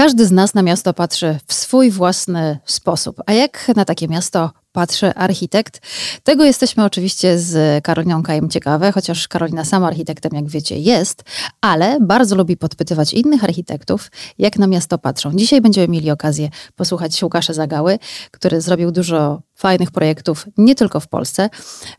[0.00, 3.20] Każdy z nas na miasto patrzy w swój własny sposób.
[3.26, 5.80] A jak na takie miasto patrzy architekt?
[6.22, 11.22] Tego jesteśmy oczywiście z Karoliną Kajem ciekawe, chociaż Karolina sama architektem, jak wiecie, jest,
[11.60, 15.30] ale bardzo lubi podpytywać innych architektów, jak na miasto patrzą.
[15.34, 17.98] Dzisiaj będziemy mieli okazję posłuchać Łukasza Zagały,
[18.30, 21.50] który zrobił dużo fajnych projektów nie tylko w Polsce.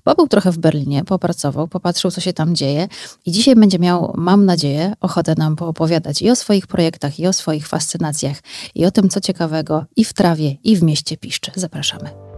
[0.04, 2.88] Pobył trochę w Berlinie, popracował, popatrzył, co się tam dzieje
[3.26, 7.34] i dzisiaj będzie miał, mam nadzieję, ochotę nam poopowiadać i o swoich projektach, i o
[7.34, 8.38] swoich fascynacjach,
[8.76, 11.52] i o tym, co ciekawego i w trawie, i w mieście piszczy.
[11.56, 12.31] Zapraszamy.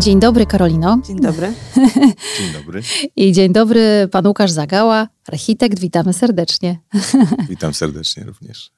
[0.00, 0.98] Dzień dobry, Karolino.
[1.06, 1.52] Dzień dobry.
[2.38, 2.82] Dzień dobry.
[3.16, 5.78] I dzień dobry, pan Łukasz Zagała, architekt.
[5.78, 6.78] Witamy serdecznie.
[7.48, 8.70] Witam serdecznie również.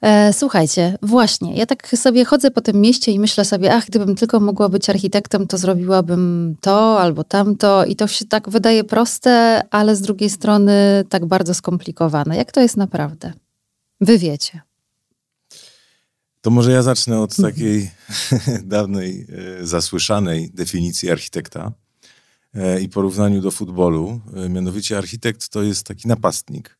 [0.00, 4.16] E, słuchajcie, właśnie, ja tak sobie chodzę po tym mieście i myślę sobie, ach, gdybym
[4.16, 9.62] tylko mogła być architektem, to zrobiłabym to albo tamto i to się tak wydaje proste,
[9.70, 12.36] ale z drugiej strony tak bardzo skomplikowane.
[12.36, 13.32] Jak to jest naprawdę?
[14.00, 14.67] Wy wiecie.
[16.48, 17.90] To może ja zacznę od takiej
[18.64, 19.26] dawnej,
[19.60, 21.72] e, zasłyszanej definicji architekta
[22.54, 24.20] e, i porównaniu do futbolu.
[24.36, 26.78] E, mianowicie architekt to jest taki napastnik.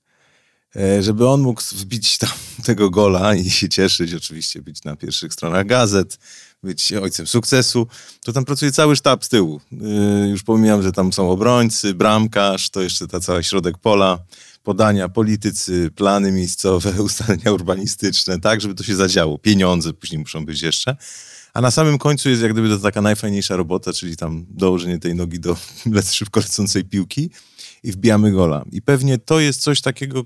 [1.01, 2.31] Żeby on mógł wbić tam
[2.65, 6.19] tego gola i się cieszyć, oczywiście być na pierwszych stronach gazet,
[6.63, 7.87] być ojcem sukcesu,
[8.25, 9.61] to tam pracuje cały sztab z tyłu.
[10.31, 14.19] Już pomijam, że tam są obrońcy, bramkarz, to jeszcze ta cała środek pola,
[14.63, 19.39] podania, politycy, plany miejscowe, ustalenia urbanistyczne, tak, żeby to się zadziało.
[19.39, 20.97] Pieniądze później muszą być jeszcze.
[21.55, 25.15] A na samym końcu jest jak gdyby to taka najfajniejsza robota, czyli tam dołożenie tej
[25.15, 25.57] nogi do
[26.11, 27.31] szybko lecącej piłki
[27.83, 28.65] i wbijamy gola.
[28.73, 30.25] I pewnie to jest coś takiego,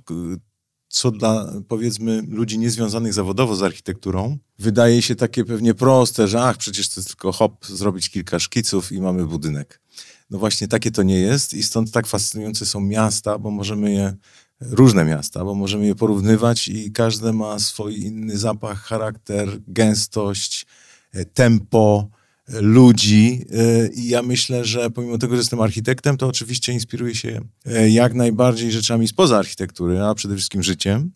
[0.89, 6.57] co dla powiedzmy ludzi niezwiązanych zawodowo z architekturą wydaje się takie pewnie proste, że ach,
[6.57, 9.82] przecież to jest tylko hop, zrobić kilka szkiców i mamy budynek.
[10.33, 14.17] No właśnie takie to nie jest i stąd tak fascynujące są miasta, bo możemy je,
[14.61, 20.67] różne miasta, bo możemy je porównywać i każde ma swój inny zapach, charakter, gęstość,
[21.13, 22.09] e, tempo
[22.49, 27.15] e, ludzi e, i ja myślę, że pomimo tego, że jestem architektem, to oczywiście inspiruję
[27.15, 27.41] się
[27.89, 31.11] jak najbardziej rzeczami spoza architektury, a przede wszystkim życiem.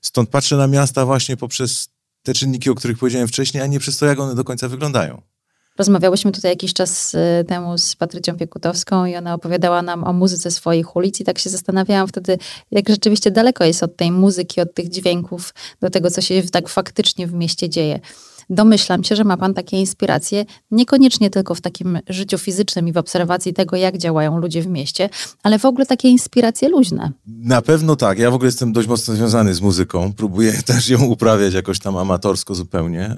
[0.00, 1.88] Stąd patrzę na miasta właśnie poprzez
[2.22, 5.33] te czynniki, o których powiedziałem wcześniej, a nie przez to, jak one do końca wyglądają.
[5.78, 10.50] Rozmawiałyśmy tutaj jakiś czas y, temu z Patrycją Piekutowską i ona opowiadała nam o muzyce
[10.50, 12.38] swoich ulic i tak się zastanawiałam wtedy,
[12.70, 16.68] jak rzeczywiście daleko jest od tej muzyki, od tych dźwięków do tego, co się tak
[16.68, 18.00] faktycznie w mieście dzieje.
[18.50, 22.96] Domyślam się, że ma Pan takie inspiracje, niekoniecznie tylko w takim życiu fizycznym i w
[22.96, 25.08] obserwacji tego, jak działają ludzie w mieście,
[25.42, 27.12] ale w ogóle takie inspiracje luźne.
[27.26, 28.18] Na pewno tak.
[28.18, 30.12] Ja w ogóle jestem dość mocno związany z muzyką.
[30.16, 33.16] Próbuję też ją uprawiać jakoś tam amatorsko zupełnie.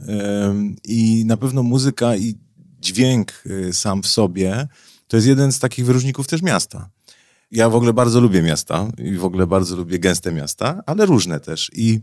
[0.85, 2.46] I na pewno muzyka i
[2.81, 4.69] dźwięk y, sam w sobie
[5.09, 6.89] to jest jeden z takich wyróżników też miasta.
[7.51, 11.41] Ja w ogóle bardzo lubię miasta i w ogóle bardzo lubię gęste miasta, ale różne
[11.41, 11.71] też.
[11.75, 12.01] I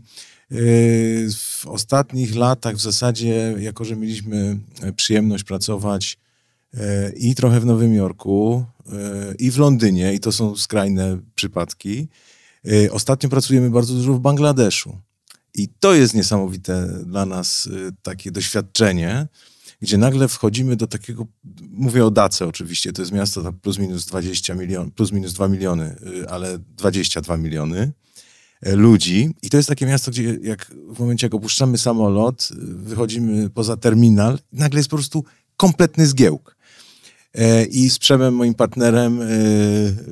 [0.52, 6.18] y, w ostatnich latach w zasadzie, jako że mieliśmy e, przyjemność pracować
[6.74, 12.08] e, i trochę w Nowym Jorku, e, i w Londynie, i to są skrajne przypadki,
[12.90, 14.98] ostatnio pracujemy bardzo dużo w Bangladeszu.
[15.54, 17.68] I to jest niesamowite dla nas
[18.02, 19.26] takie doświadczenie,
[19.84, 21.26] gdzie nagle wchodzimy do takiego,
[21.70, 25.96] mówię o Dace oczywiście, to jest miasto plus minus 20 milionów, plus minus 2 miliony,
[26.22, 27.92] y, ale 22 miliony
[28.62, 29.30] e, ludzi.
[29.42, 33.76] I to jest takie miasto, gdzie jak w momencie, jak opuszczamy samolot, y, wychodzimy poza
[33.76, 35.24] terminal, nagle jest po prostu
[35.56, 36.56] kompletny zgiełk.
[37.34, 39.26] E, I z Przemem, moim partnerem e,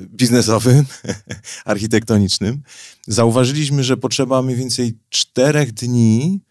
[0.07, 0.85] biznesowym,
[1.65, 2.61] architektonicznym,
[3.07, 6.41] zauważyliśmy, że potrzeba mniej więcej czterech dni,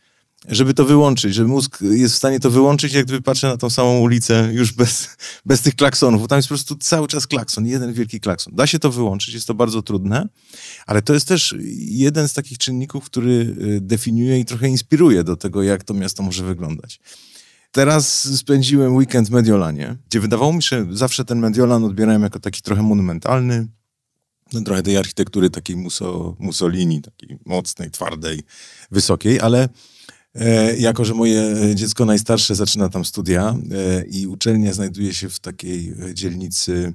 [0.48, 3.70] żeby to wyłączyć, że mózg jest w stanie to wyłączyć, jak gdyby patrzę na tą
[3.70, 5.08] samą ulicę już bez,
[5.47, 8.54] bez tych klaksonów, bo tam jest po prostu cały czas klakson, jeden wielki klakson.
[8.54, 10.28] Da się to wyłączyć, jest to bardzo trudne,
[10.86, 15.36] ale to jest też jeden z takich czynników, który y, definiuje i trochę inspiruje do
[15.36, 17.00] tego, jak to miasto może wyglądać.
[17.72, 22.41] Teraz spędziłem weekend w Mediolanie, gdzie wydawało mi się, że zawsze ten Mediolan odbierałem jako
[22.41, 23.66] taki trochę monumentalny,
[24.53, 25.77] no, trochę tej architektury takiej
[26.38, 28.42] Mussolini, takiej mocnej, twardej,
[28.91, 29.68] wysokiej, ale
[30.79, 35.95] jako, że moje dziecko najstarsze zaczyna tam studia e, i uczelnia znajduje się w takiej
[36.15, 36.93] dzielnicy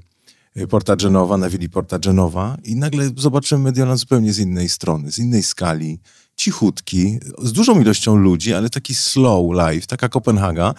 [0.69, 5.19] Porta Genowa, na willi Porta Genowa i nagle zobaczymy Mediolan zupełnie z innej strony, z
[5.19, 6.00] innej skali,
[6.36, 10.74] cichutki, z dużą ilością ludzi, ale taki slow life, taka Kopenhaga.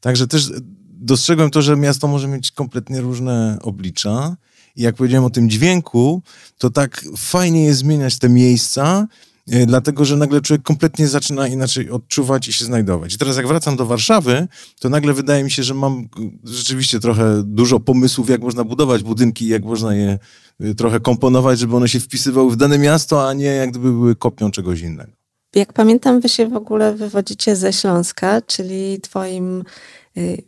[0.00, 0.52] Także też
[0.90, 4.36] dostrzegłem to, że miasto może mieć kompletnie różne oblicza
[4.76, 6.22] i jak powiedziałem o tym dźwięku,
[6.58, 11.90] to tak fajnie jest zmieniać te miejsca, e, dlatego że nagle człowiek kompletnie zaczyna inaczej
[11.90, 13.14] odczuwać i się znajdować.
[13.14, 14.48] I teraz jak wracam do Warszawy,
[14.80, 16.08] to nagle wydaje mi się, że mam
[16.44, 20.18] rzeczywiście trochę dużo pomysłów, jak można budować budynki, jak można je
[20.60, 24.16] e, trochę komponować, żeby one się wpisywały w dane miasto, a nie jak gdyby były
[24.16, 25.12] kopią czegoś innego.
[25.54, 29.64] Jak pamiętam, wy się w ogóle wywodzicie ze Śląska, czyli twoim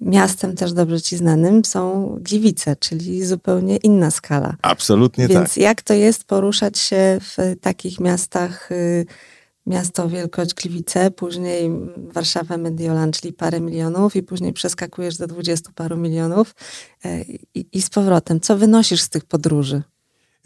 [0.01, 4.57] miastem też dobrze ci znanym są Gliwice, czyli zupełnie inna skala.
[4.63, 5.43] Absolutnie Więc tak.
[5.43, 9.07] Więc jak to jest poruszać się w takich miastach, y,
[9.67, 15.97] miasto wielkość Gliwice, później Warszawa Mediolan, czyli parę milionów i później przeskakujesz do dwudziestu paru
[15.97, 16.55] milionów
[17.05, 17.25] y,
[17.55, 18.41] i, i z powrotem.
[18.41, 19.83] Co wynosisz z tych podróży?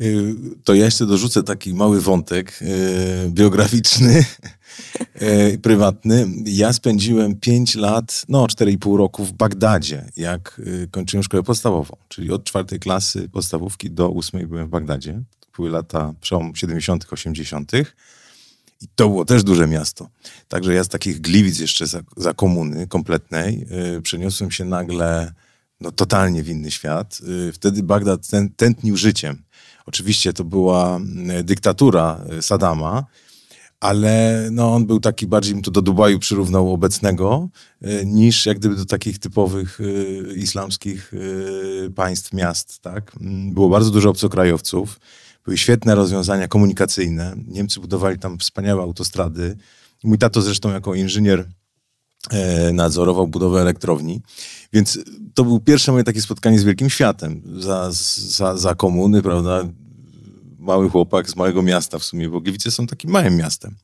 [0.00, 4.25] Y, to ja jeszcze dorzucę taki mały wątek yy, biograficzny,
[5.20, 6.26] yy, prywatny.
[6.44, 11.97] Ja spędziłem 5 lat, no 4,5 roku w Bagdadzie, jak yy, kończyłem szkołę podstawową.
[12.08, 15.23] Czyli od czwartej klasy podstawówki do ósmej byłem w Bagdadzie.
[15.41, 17.73] To były lata przełom 70., 80.
[18.82, 20.08] I to było też duże miasto.
[20.49, 23.67] Także ja z takich Gliwic jeszcze za, za komuny kompletnej
[24.02, 25.32] przeniosłem się nagle
[25.81, 27.19] no, totalnie w inny świat.
[27.52, 29.43] Wtedy Bagdad tętnił życiem
[29.90, 33.04] Oczywiście to była mm, dyktatura y, Sadama,
[33.81, 37.48] ale no, on był taki, bardziej bym to do Dubaju przyrównał obecnego,
[37.82, 41.12] y, niż jak gdyby do takich typowych y, islamskich
[41.94, 42.78] państw, miast.
[42.78, 43.12] Tak?
[43.20, 45.00] Mm, było bardzo dużo obcokrajowców,
[45.44, 47.37] były świetne rozwiązania komunikacyjne.
[47.46, 49.56] Niemcy budowali tam wspaniałe autostrady.
[50.04, 51.48] Mój tato zresztą jako inżynier
[52.31, 54.22] e, nadzorował budowę elektrowni.
[54.72, 54.98] Więc
[55.34, 57.42] to było pierwsze moje takie spotkanie z wielkim światem.
[57.58, 59.64] Za, za, za komuny, prawda?
[60.61, 63.77] Mały chłopak z małego miasta w sumie, bo Gliwice są takim małym miastem.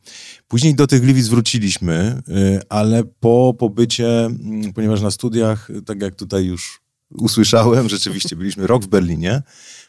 [0.49, 6.14] Później do tych Gliwic wróciliśmy, y, ale po pobycie, mm, ponieważ na studiach, tak jak
[6.14, 6.81] tutaj już
[7.11, 9.43] usłyszałem, rzeczywiście byliśmy rok w Berlinie,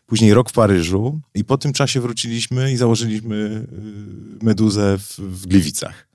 [0.06, 3.68] później rok w Paryżu i po tym czasie wróciliśmy i założyliśmy
[4.42, 6.08] y, meduzę w, w Gliwicach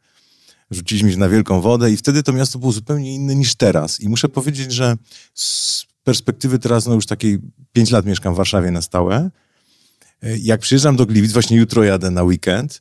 [0.75, 4.01] rzuciliśmy się na wielką wodę i wtedy to miasto było zupełnie inne niż teraz.
[4.01, 4.97] I muszę powiedzieć, że
[5.35, 7.39] z perspektywy teraz, no już takiej
[7.73, 9.31] pięć lat mieszkam w Warszawie na stałe,
[10.43, 12.81] jak przyjeżdżam do Gliwic, właśnie jutro jadę na weekend,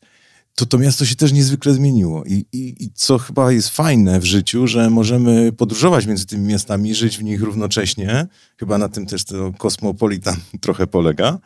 [0.56, 2.24] to to miasto się też niezwykle zmieniło.
[2.26, 6.96] I, i, I, co chyba jest fajne w życiu, że możemy podróżować między tymi miastami,
[6.96, 8.28] żyć w nich równocześnie.
[8.58, 11.40] Chyba na tym też to kosmopolitan trochę polega.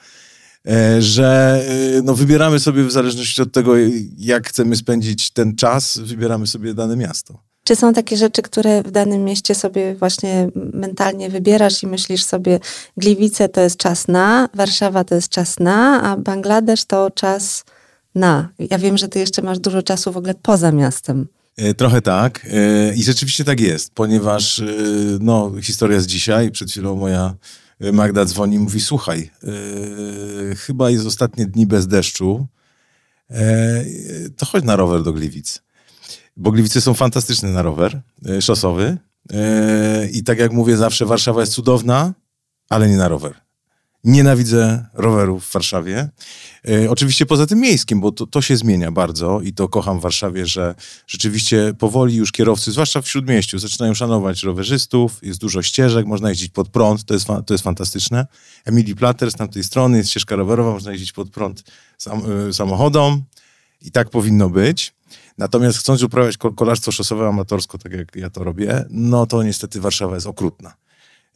[0.68, 1.62] E, że
[1.98, 3.74] e, no, wybieramy sobie w zależności od tego,
[4.18, 7.44] jak chcemy spędzić ten czas, wybieramy sobie dane miasto.
[7.68, 12.60] Czy są takie rzeczy, które w danym mieście sobie właśnie mentalnie wybierasz i myślisz sobie,
[12.98, 17.64] Gliwice to jest czas na, Warszawa to jest czas na, a Bangladesz to czas
[18.16, 18.50] na.
[18.60, 21.28] Ja wiem, że ty jeszcze masz dużo czasu w ogóle poza miastem.
[21.58, 22.48] E, trochę tak.
[22.96, 24.62] I rzeczywiście tak jest, ponieważ
[25.20, 27.36] no, historia z dzisiaj, przed chwilą moja
[27.94, 29.32] Magda dzwoni i mówi, słuchaj,
[30.58, 32.48] chyba jest ostatnie dni bez deszczu,
[34.38, 35.65] to chodź na rower do Gliwic.
[36.38, 38.98] Bo Gliwice są fantastyczne na rower yy, szosowy.
[40.12, 42.14] I tak jak mówię zawsze, Warszawa jest cudowna,
[42.70, 43.34] ale nie na rower.
[44.04, 46.10] Nienawidzę rowerów w Warszawie.
[46.70, 50.02] E, oczywiście poza tym miejskim, bo to, to się zmienia bardzo i to kocham w
[50.02, 50.76] Warszawie, że
[51.08, 56.52] rzeczywiście powoli już kierowcy, zwłaszcza w Śródmieściu, zaczynają szanować rowerzystów, jest dużo ścieżek, można jeździć
[56.52, 58.28] pod prąd, to jest, to jest fantastyczne.
[58.66, 61.64] Emilii Plater z tamtej strony, jest ścieżka rowerowa, można jeździć pod prąd
[61.98, 62.22] sam,
[62.52, 63.24] samochodom
[63.82, 64.96] i tak powinno być.
[65.38, 70.16] Natomiast chcąc uprawiać kolarstwo szosowe amatorsko, tak jak ja to robię, no to niestety Warszawa
[70.16, 70.74] jest okrutna.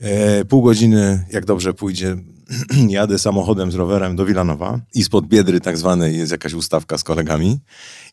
[0.01, 2.17] E, pół godziny, jak dobrze pójdzie,
[2.89, 7.03] jadę samochodem z rowerem do Wilanowa i spod Biedry tak zwanej jest jakaś ustawka z
[7.03, 7.59] kolegami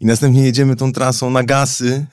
[0.01, 2.07] i następnie jedziemy tą trasą na gasy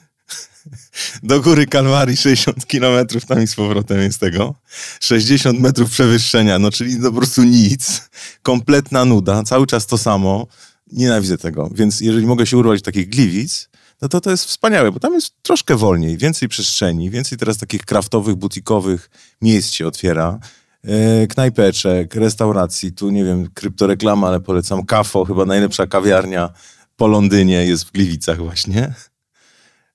[1.24, 4.56] do góry Kalwarii 60 kilometrów tam i z powrotem jest tego.
[5.00, 8.10] 60 metrów przewyższenia, no czyli po prostu nic.
[8.44, 10.48] Kompletna nuda, cały czas to samo.
[10.92, 13.70] Nienawidzę tego, więc jeżeli mogę się urwać takich gliwic,
[14.02, 17.86] no to to jest wspaniałe, bo tam jest troszkę wolniej, więcej przestrzeni, więcej teraz takich
[17.86, 19.10] kraftowych, butikowych
[19.42, 20.40] miejsc się otwiera.
[20.84, 26.50] E, knajpeczek, restauracji, tu nie wiem, kryptoreklama, ale polecam Kafo, chyba najlepsza kawiarnia
[26.96, 28.94] po Londynie jest w Gliwicach właśnie.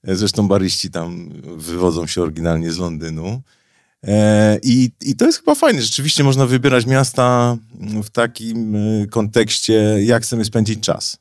[0.04, 3.42] E, zresztą baryści tam wywodzą się oryginalnie z Londynu.
[4.07, 5.83] E, I, I to jest chyba fajne.
[5.83, 7.57] Rzeczywiście można wybierać miasta
[8.05, 8.76] w takim
[9.11, 11.19] kontekście, jak chcemy spędzić czas.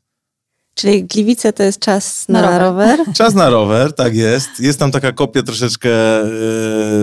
[0.78, 2.98] Czyli Gliwice to jest czas na, na rower.
[3.00, 3.14] rower?
[3.18, 4.50] Czas na rower, tak jest.
[4.60, 5.90] Jest tam taka kopia troszeczkę
[6.22, 6.28] e,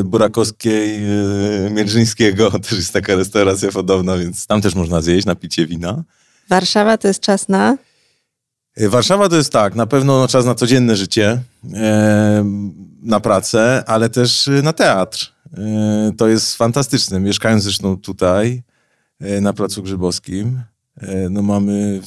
[0.05, 1.05] burakowskiej,
[1.67, 2.51] e, Mierzyńskiego.
[2.69, 6.05] Też jest taka restauracja podobna, więc tam też można zjeść, napicie wina.
[6.49, 7.77] Warszawa to jest czas na?
[8.77, 11.43] E, Warszawa to jest tak, na pewno no, czas na codzienne życie,
[11.75, 12.45] e,
[13.03, 15.34] na pracę, ale też na teatr.
[15.59, 17.21] E, to jest fantastyczne.
[17.21, 18.63] Mieszkając zresztą tutaj,
[19.21, 20.63] e, na Placu Grzybowskim,
[21.31, 22.01] no mamy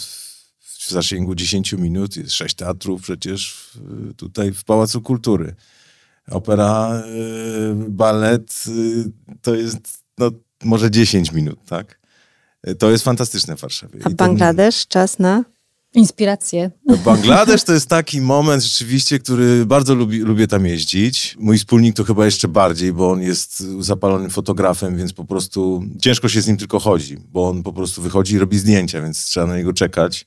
[0.59, 3.71] w zasięgu 10 minut, jest sześć teatrów przecież
[4.17, 5.55] tutaj w Pałacu Kultury.
[6.31, 7.03] Opera,
[7.87, 8.63] balet
[9.41, 10.31] to jest no,
[10.63, 11.99] może 10 minut, tak?
[12.79, 13.99] To jest fantastyczne w Warszawie.
[14.03, 15.43] A Bangladesz, czas na?
[15.93, 16.71] Inspiracje.
[16.85, 21.35] No, Bangladesz to jest taki moment rzeczywiście, który bardzo lubi, lubię tam jeździć.
[21.39, 26.29] Mój wspólnik to chyba jeszcze bardziej, bo on jest zapalonym fotografem, więc po prostu ciężko
[26.29, 29.47] się z nim tylko chodzi, bo on po prostu wychodzi i robi zdjęcia, więc trzeba
[29.47, 30.25] na niego czekać.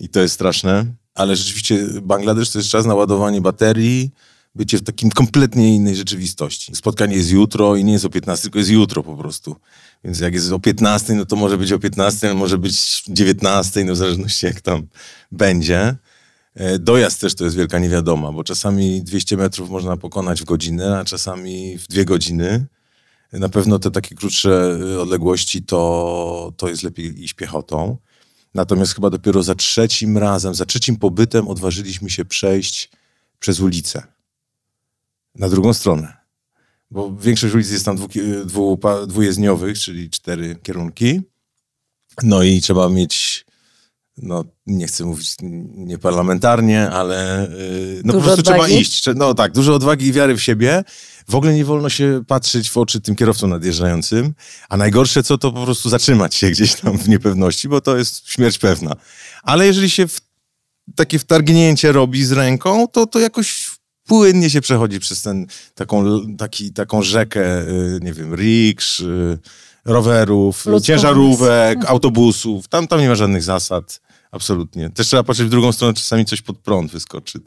[0.00, 0.86] I to jest straszne.
[1.14, 4.10] Ale rzeczywiście Bangladesz to jest czas na ładowanie baterii,
[4.54, 6.76] bycie w takim kompletnie innej rzeczywistości.
[6.76, 9.56] Spotkanie jest jutro i nie jest o 15, tylko jest jutro po prostu.
[10.04, 13.92] Więc jak jest o 15, no to może być o 15, może być 19, no
[13.92, 14.86] w zależności jak tam
[15.32, 15.96] będzie.
[16.54, 20.98] E, dojazd też to jest wielka niewiadoma, bo czasami 200 metrów można pokonać w godzinę,
[20.98, 22.66] a czasami w dwie godziny.
[23.32, 27.96] Na pewno te takie krótsze odległości to, to jest lepiej iść piechotą.
[28.54, 32.90] Natomiast chyba dopiero za trzecim razem, za trzecim pobytem odważyliśmy się przejść
[33.38, 34.02] przez ulicę
[35.34, 36.21] na drugą stronę.
[36.92, 38.08] Bo większość ulic jest tam dwu,
[38.44, 41.20] dwu, dwujezdniowych, czyli cztery kierunki.
[42.22, 43.44] No i trzeba mieć,
[44.16, 45.36] no nie chcę mówić
[45.74, 48.68] nieparlamentarnie, ale yy, no dużo po prostu odwagi?
[48.70, 49.04] trzeba iść.
[49.16, 50.84] No tak, dużo odwagi i wiary w siebie.
[51.28, 54.34] W ogóle nie wolno się patrzeć w oczy tym kierowcom nadjeżdżającym,
[54.68, 58.28] a najgorsze co, to po prostu zatrzymać się gdzieś tam w niepewności, bo to jest
[58.28, 58.96] śmierć pewna.
[59.42, 60.20] Ale jeżeli się w,
[60.96, 63.70] takie wtargnięcie robi z ręką, to, to jakoś
[64.06, 69.38] płynnie się przechodzi przez ten, taką, taki, taką rzekę, y, nie wiem, riksz, y,
[69.84, 71.92] rowerów, Ludzką ciężarówek, mhm.
[71.92, 72.68] autobusów.
[72.68, 74.00] Tam, tam nie ma żadnych zasad.
[74.30, 74.90] Absolutnie.
[74.90, 77.40] Też trzeba patrzeć w drugą stronę, czasami coś pod prąd wyskoczy.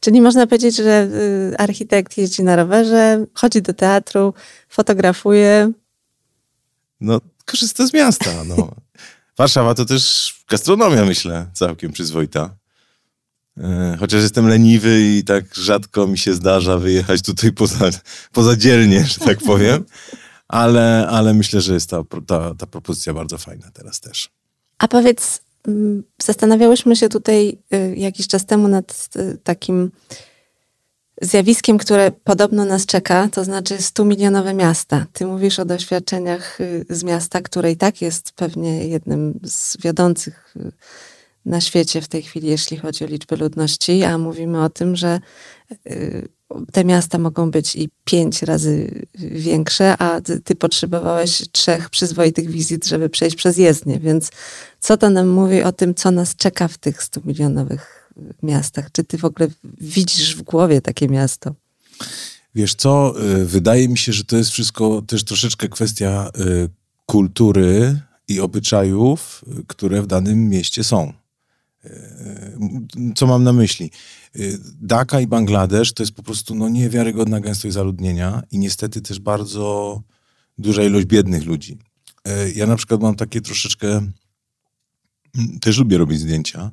[0.00, 1.08] Czyli można powiedzieć, że
[1.52, 4.34] y, architekt jeździ na rowerze, chodzi do teatru,
[4.68, 5.72] fotografuje.
[7.00, 8.30] No, korzysta z miasta.
[8.44, 8.74] No.
[9.38, 12.56] Warszawa to też gastronomia, myślę, całkiem przyzwoita.
[13.60, 17.90] E, chociaż jestem leniwy i tak rzadko mi się zdarza wyjechać tutaj poza,
[18.32, 19.84] poza dzielnie, że tak powiem.
[20.48, 24.30] Ale, ale myślę, że jest ta, ta, ta propozycja bardzo fajna teraz też.
[24.78, 29.90] A powiedz, mm, zastanawiałyśmy się tutaj y, jakiś czas temu nad y, takim
[31.22, 35.06] zjawiskiem, które podobno nas czeka, to znaczy 100-milionowe miasta.
[35.12, 40.54] Ty mówisz o doświadczeniach y, z miasta, które i tak jest pewnie jednym z wiodących
[41.46, 45.20] na świecie w tej chwili, jeśli chodzi o liczbę ludności, a mówimy o tym, że
[45.86, 46.28] y,
[46.72, 53.08] te miasta mogą być i pięć razy większe, a ty, potrzebowałeś trzech przyzwoitych wizyt, żeby
[53.08, 54.00] przejść przez jezdnię.
[54.00, 54.30] Więc
[54.80, 58.12] co to nam mówi o tym, co nas czeka w tych 100 milionowych
[58.42, 58.92] miastach?
[58.92, 59.48] Czy ty w ogóle
[59.80, 61.54] widzisz w głowie takie miasto?
[62.54, 66.68] Wiesz co, y, wydaje mi się, że to jest wszystko też troszeczkę kwestia y,
[67.06, 71.12] kultury i obyczajów, które w danym mieście są.
[73.14, 73.90] Co mam na myśli?
[74.80, 80.02] Dhaka i Bangladesz to jest po prostu no, niewiarygodna gęstość zaludnienia i niestety też bardzo
[80.58, 81.78] duża ilość biednych ludzi.
[82.54, 84.00] Ja na przykład mam takie troszeczkę,
[85.60, 86.70] też lubię robić zdjęcia,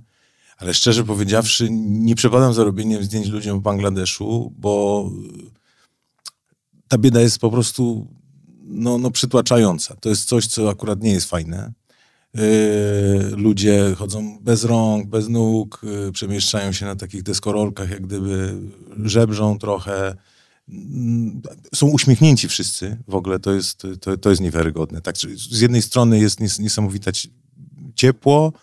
[0.58, 5.12] ale szczerze powiedziawszy, nie przepadam za robieniem zdjęć ludziom w Bangladeszu, bo
[6.88, 8.08] ta bieda jest po prostu
[8.64, 9.96] no, no przytłaczająca.
[9.96, 11.74] To jest coś, co akurat nie jest fajne.
[12.34, 18.54] Yy, ludzie chodzą bez rąk, bez nóg, yy, przemieszczają się na takich deskorolkach, jak gdyby
[19.04, 20.16] żebrzą trochę.
[20.68, 20.78] Yy,
[21.76, 25.02] są uśmiechnięci wszyscy, w ogóle to jest, to, to jest niewiarygodne.
[25.02, 27.12] Tak, z jednej strony jest niesamowite
[27.96, 28.54] ciepło,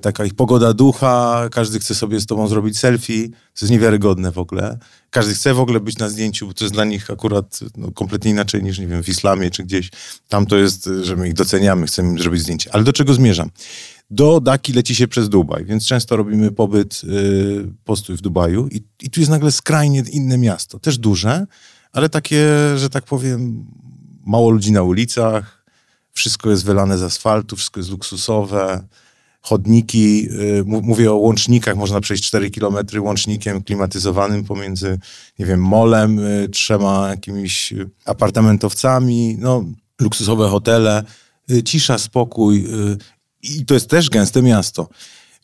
[0.00, 4.38] taka ich pogoda ducha, każdy chce sobie z tobą zrobić selfie, to jest niewiarygodne w
[4.38, 4.78] ogóle.
[5.10, 8.30] Każdy chce w ogóle być na zdjęciu, bo to jest dla nich akurat no, kompletnie
[8.30, 9.90] inaczej niż, nie wiem, w islamie czy gdzieś.
[10.28, 12.74] Tam to jest, że my ich doceniamy, chcemy im zrobić zdjęcie.
[12.74, 13.50] Ale do czego zmierzam?
[14.10, 18.82] Do Daki leci się przez Dubaj, więc często robimy pobyt, yy, postój w Dubaju i,
[19.00, 20.78] i tu jest nagle skrajnie inne miasto.
[20.78, 21.46] Też duże,
[21.92, 23.66] ale takie, że tak powiem,
[24.26, 25.64] mało ludzi na ulicach,
[26.12, 28.84] wszystko jest wylane z asfaltu, wszystko jest luksusowe,
[29.40, 34.98] chodniki, y, mówię o łącznikach, można przejść 4 kilometry łącznikiem klimatyzowanym pomiędzy,
[35.38, 39.64] nie wiem, molem, y, trzema jakimiś apartamentowcami, no,
[40.00, 41.04] luksusowe hotele,
[41.50, 42.66] y, cisza, spokój
[43.42, 44.88] i to jest też gęste miasto.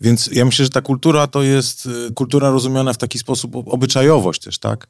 [0.00, 4.58] Więc ja myślę, że ta kultura to jest kultura rozumiana w taki sposób, obyczajowość też,
[4.58, 4.86] tak?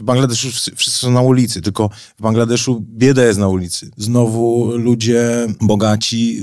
[0.00, 3.90] W Bangladeszu wszyscy są na ulicy, tylko w Bangladeszu bieda jest na ulicy.
[3.96, 6.42] Znowu ludzie bogaci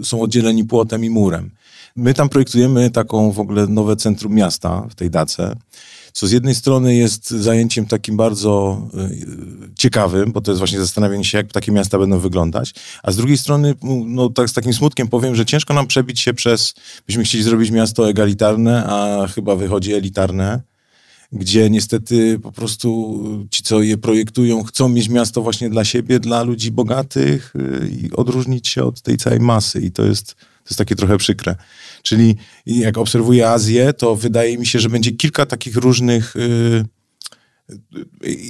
[0.00, 1.50] y, są oddzieleni płotem i murem.
[1.96, 5.56] My tam projektujemy taką w ogóle nowe centrum miasta w tej dace.
[6.12, 11.24] co z jednej strony jest zajęciem takim bardzo y, ciekawym, bo to jest właśnie zastanawianie
[11.24, 13.74] się, jak takie miasta będą wyglądać, a z drugiej strony,
[14.06, 16.74] no tak z takim smutkiem powiem, że ciężko nam przebić się przez,
[17.06, 20.71] byśmy chcieli zrobić miasto egalitarne, a chyba wychodzi elitarne,
[21.32, 23.18] gdzie niestety po prostu
[23.50, 28.12] ci, co je projektują, chcą mieć miasto właśnie dla siebie, dla ludzi bogatych y, i
[28.12, 31.56] odróżnić się od tej całej masy i to jest, to jest takie trochę przykre.
[32.02, 32.36] Czyli
[32.66, 36.84] jak obserwuję Azję, to wydaje mi się, że będzie kilka takich różnych y,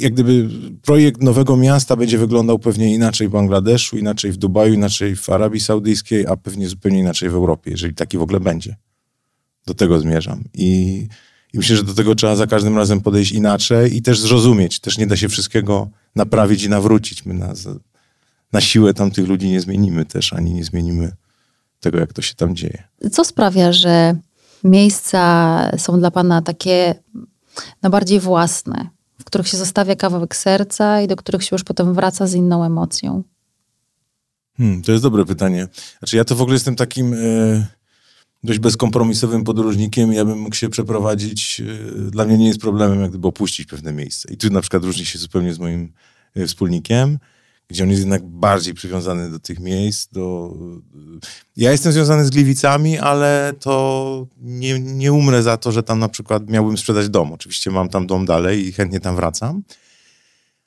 [0.00, 0.48] jak gdyby
[0.82, 5.60] projekt nowego miasta będzie wyglądał pewnie inaczej w Bangladeszu, inaczej w Dubaju, inaczej w Arabii
[5.60, 8.76] Saudyjskiej, a pewnie zupełnie inaczej w Europie, jeżeli taki w ogóle będzie.
[9.66, 10.44] Do tego zmierzam.
[10.54, 11.06] I,
[11.52, 14.80] I, myślę, że do tego trzeba za każdym razem podejść inaczej i też zrozumieć.
[14.80, 17.26] Też nie da się wszystkiego naprawić i nawrócić.
[17.26, 17.52] My na,
[18.52, 21.12] na siłę tamtych ludzi nie zmienimy też, ani nie zmienimy
[21.80, 22.82] tego, jak to się tam dzieje.
[23.12, 24.16] Co sprawia, że
[24.64, 26.94] miejsca są dla Pana takie
[27.82, 28.88] no, bardziej własne,
[29.20, 32.64] w których się zostawia kawałek serca i do których się już potem wraca z inną
[32.64, 33.22] emocją?
[34.56, 35.68] Hmm, to jest dobre pytanie.
[35.98, 37.66] Znaczy ja to w ogóle jestem takim e,
[38.44, 40.12] dość bezkompromisowym podróżnikiem.
[40.12, 41.60] Ja bym mógł się przeprowadzić.
[41.60, 44.32] E, dla mnie nie jest problemem jak gdyby opuścić pewne miejsce.
[44.32, 45.92] I tu na przykład różni się zupełnie z moim
[46.34, 47.18] e, wspólnikiem
[47.72, 50.08] gdzie on jest jednak bardziej przywiązany do tych miejsc.
[50.12, 50.54] Do...
[51.56, 56.08] Ja jestem związany z Gliwicami, ale to nie, nie umrę za to, że tam na
[56.08, 57.32] przykład miałbym sprzedać dom.
[57.32, 59.62] Oczywiście mam tam dom dalej i chętnie tam wracam.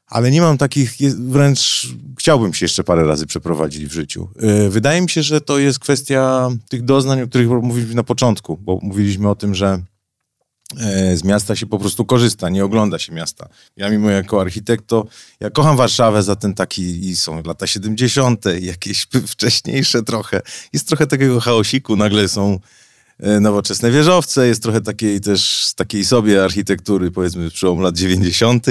[0.08, 1.88] Ale nie mam takich, wręcz
[2.20, 4.30] chciałbym się jeszcze parę razy przeprowadzić w życiu.
[4.40, 8.58] E, wydaje mi się, że to jest kwestia tych doznań, o których mówiliśmy na początku,
[8.58, 9.82] bo mówiliśmy o tym, że
[10.80, 13.50] E, z miasta się po prostu korzysta, nie ogląda się miasta.
[13.78, 15.06] Ja mimo jako architekt to,
[15.40, 20.42] ja kocham Warszawę za ten taki, i są lata 70., jakieś wcześniejsze trochę.
[20.74, 22.60] Jest trochę takiego chaosiku, nagle są
[23.20, 28.66] nowoczesne wieżowce, jest trochę takiej też, takiej sobie architektury, powiedzmy, z przełomu lat 90.,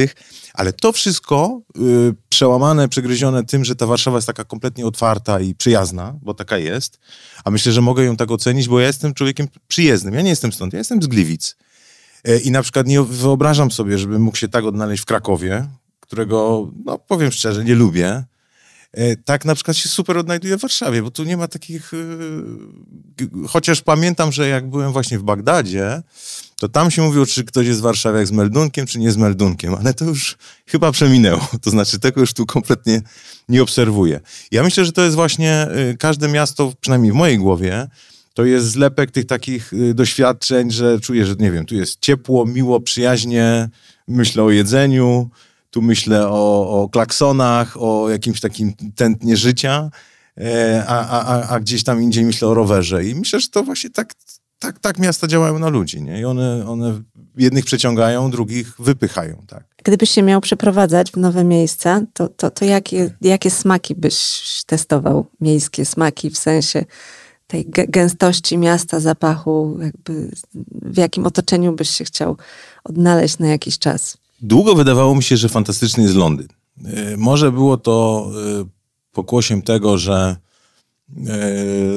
[0.54, 5.54] ale to wszystko y, przełamane, przegryzione tym, że ta Warszawa jest taka kompletnie otwarta i
[5.54, 6.98] przyjazna, bo taka jest,
[7.44, 10.14] a myślę, że mogę ją tak ocenić, bo ja jestem człowiekiem przyjezdnym.
[10.14, 11.56] Ja nie jestem stąd, ja jestem z Gliwic.
[12.24, 15.68] E, I na przykład nie wyobrażam sobie, żebym mógł się tak odnaleźć w Krakowie,
[16.00, 18.24] którego, no powiem szczerze, nie lubię.
[18.96, 21.92] E, tak na przykład się super odnajduję w Warszawie, bo tu nie ma takich...
[21.94, 26.02] E, chociaż pamiętam, że jak byłem właśnie w Bagdadzie,
[26.56, 29.16] to tam się mówiło, czy ktoś jest w Warszawie jak z meldunkiem, czy nie z
[29.16, 31.48] meldunkiem, ale to już chyba przeminęło.
[31.62, 33.02] To znaczy tego już tu kompletnie
[33.48, 34.20] nie obserwuję.
[34.50, 37.88] Ja myślę, że to jest właśnie każde miasto, przynajmniej w mojej głowie,
[38.34, 42.80] to jest zlepek tych takich doświadczeń, że czuję, że nie wiem, tu jest ciepło, miło,
[42.80, 43.68] przyjaźnie,
[44.08, 45.30] myślę o jedzeniu,
[45.74, 49.90] tu myślę o, o klaksonach, o jakimś takim tętnie życia,
[50.40, 53.04] e, a, a, a gdzieś tam indziej myślę o rowerze.
[53.04, 54.14] I myślę, że to właśnie tak,
[54.58, 56.20] tak, tak miasta działają na ludzi, nie?
[56.20, 57.02] I one, one
[57.36, 59.64] jednych przeciągają, drugich wypychają, tak.
[59.84, 65.26] Gdybyś się miał przeprowadzać w nowe miejsca, to, to, to jakie, jakie smaki byś testował?
[65.40, 66.84] Miejskie smaki w sensie
[67.46, 70.30] tej gęstości miasta, zapachu, jakby
[70.82, 72.36] w jakim otoczeniu byś się chciał
[72.84, 74.23] odnaleźć na jakiś czas?
[74.46, 76.48] Długo wydawało mi się, że fantastyczny jest Londyn.
[76.84, 78.30] E, może było to
[78.60, 78.64] e,
[79.12, 80.36] pokłosiem tego, że
[81.16, 81.36] e,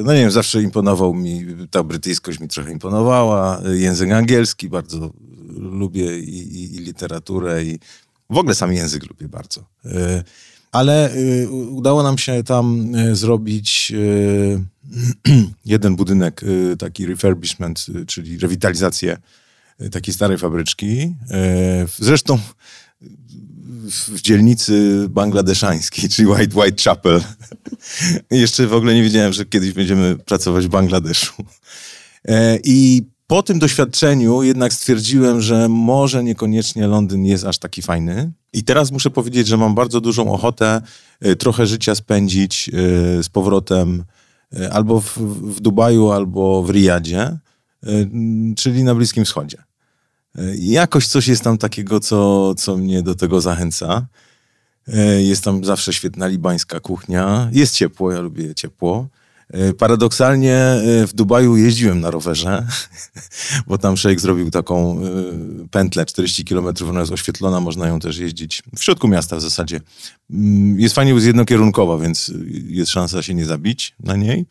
[0.04, 5.12] no nie wiem, zawsze imponował mi, ta brytyjskość mi trochę imponowała, język angielski bardzo
[5.58, 7.80] lubię i, i, i literaturę i
[8.30, 9.66] w ogóle sam język lubię bardzo.
[10.72, 11.12] Ale
[11.70, 13.94] udało nam się tam zrobić
[15.66, 16.42] jeden budynek,
[16.80, 19.18] taki refurbishment, czyli rewitalizację
[19.92, 21.16] takiej starej fabryczki.
[22.00, 22.40] Zresztą
[24.08, 27.22] w dzielnicy bangladeszańskiej, czyli White Whitechapel.
[28.32, 31.34] Jeszcze w ogóle nie wiedziałem, że kiedyś będziemy pracować w Bangladeszu.
[32.64, 38.32] I po tym doświadczeniu jednak stwierdziłem, że może niekoniecznie Londyn jest aż taki fajny.
[38.54, 40.82] I teraz muszę powiedzieć, że mam bardzo dużą ochotę
[41.40, 42.70] trochę życia spędzić
[43.22, 44.04] z powrotem
[44.56, 45.18] E, albo w,
[45.56, 47.40] w Dubaju, albo w Riyadzie, e,
[48.56, 49.58] czyli na Bliskim Wschodzie.
[50.38, 54.08] E, jakoś coś jest tam takiego, co, co mnie do tego zachęca.
[55.20, 57.50] Jest tam zawsze świetna libańska kuchnia.
[57.52, 59.08] Jest ciepło, ja lubię ciepło.
[59.50, 62.68] E, paradoksalnie e, w Dubaju jeździłem na rowerze,
[63.68, 65.04] bo tam Sheikh zrobił taką e,
[65.72, 69.82] pętlę 40 km, ona jest oświetlona, można ją też jeździć w środku miasta w zasadzie.
[70.30, 72.32] Mm, jest fajnie, jest jednokierunkowa, więc
[72.68, 74.46] jest szansa się nie zabić na niej.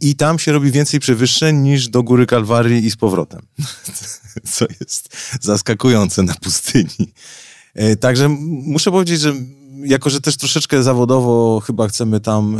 [0.00, 3.40] I tam się robi więcej przewyższeń niż do Góry Kalwarii i z powrotem.
[4.52, 7.12] Co jest zaskakujące na pustyni.
[8.00, 9.34] Także muszę powiedzieć, że
[9.84, 12.58] jako, że też troszeczkę zawodowo chyba chcemy tam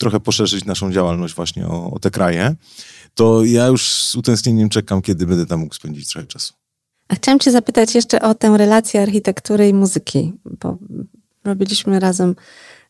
[0.00, 2.54] trochę poszerzyć naszą działalność właśnie o, o te kraje,
[3.14, 6.54] to ja już z utęsknieniem czekam, kiedy będę tam mógł spędzić trochę czasu.
[7.08, 10.78] A chciałam cię zapytać jeszcze o tę relację architektury i muzyki, bo
[11.44, 12.34] robiliśmy razem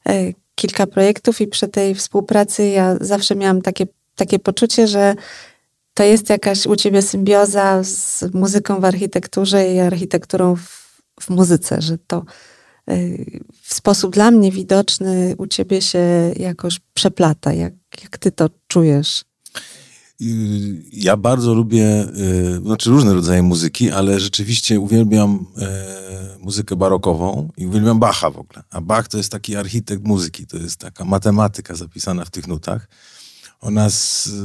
[0.09, 5.15] e, kilka projektów i przy tej współpracy ja zawsze miałam takie, takie poczucie, że
[5.95, 11.83] to jest jakaś u ciebie symbioza z muzyką w architekturze i architekturą w, w muzyce,
[11.83, 12.25] że to
[12.91, 17.53] y, w sposób dla mnie widoczny u ciebie się jakoś przeplata.
[17.53, 19.25] Jak, jak ty to czujesz?
[20.23, 22.07] Y, ja bardzo lubię,
[22.57, 25.47] y, znaczy różne rodzaje muzyki, ale rzeczywiście uwielbiam
[26.41, 28.63] muzykę barokową i uwielbiam Bacha w ogóle.
[28.71, 32.89] A Bach to jest taki architekt muzyki, to jest taka matematyka zapisana w tych nutach.
[33.61, 33.89] Ona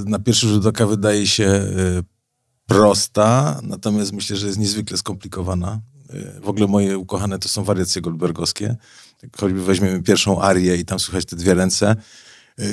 [0.06, 1.70] na pierwszy rzut oka wydaje się e,
[2.66, 5.82] prosta, natomiast myślę, że jest niezwykle skomplikowana.
[6.10, 8.76] E, w ogóle moje ukochane to są wariacje goldbergowskie.
[9.38, 11.96] Choćby weźmiemy pierwszą arię i tam słychać te dwie ręce,
[12.60, 12.64] e,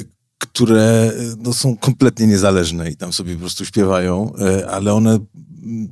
[0.47, 4.33] które no, są kompletnie niezależne i tam sobie po prostu śpiewają,
[4.71, 5.19] ale one,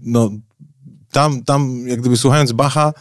[0.02, 0.30] no,
[1.12, 2.92] tam, tam jak gdyby słuchając Bacha,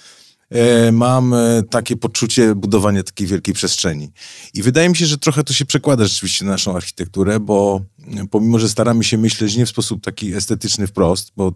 [0.49, 4.11] E, mam e, takie poczucie budowania takiej wielkiej przestrzeni.
[4.53, 7.81] I wydaje mi się, że trochę to się przekłada rzeczywiście na naszą architekturę, bo
[8.17, 11.53] e, pomimo, że staramy się myśleć nie w sposób taki estetyczny wprost, bo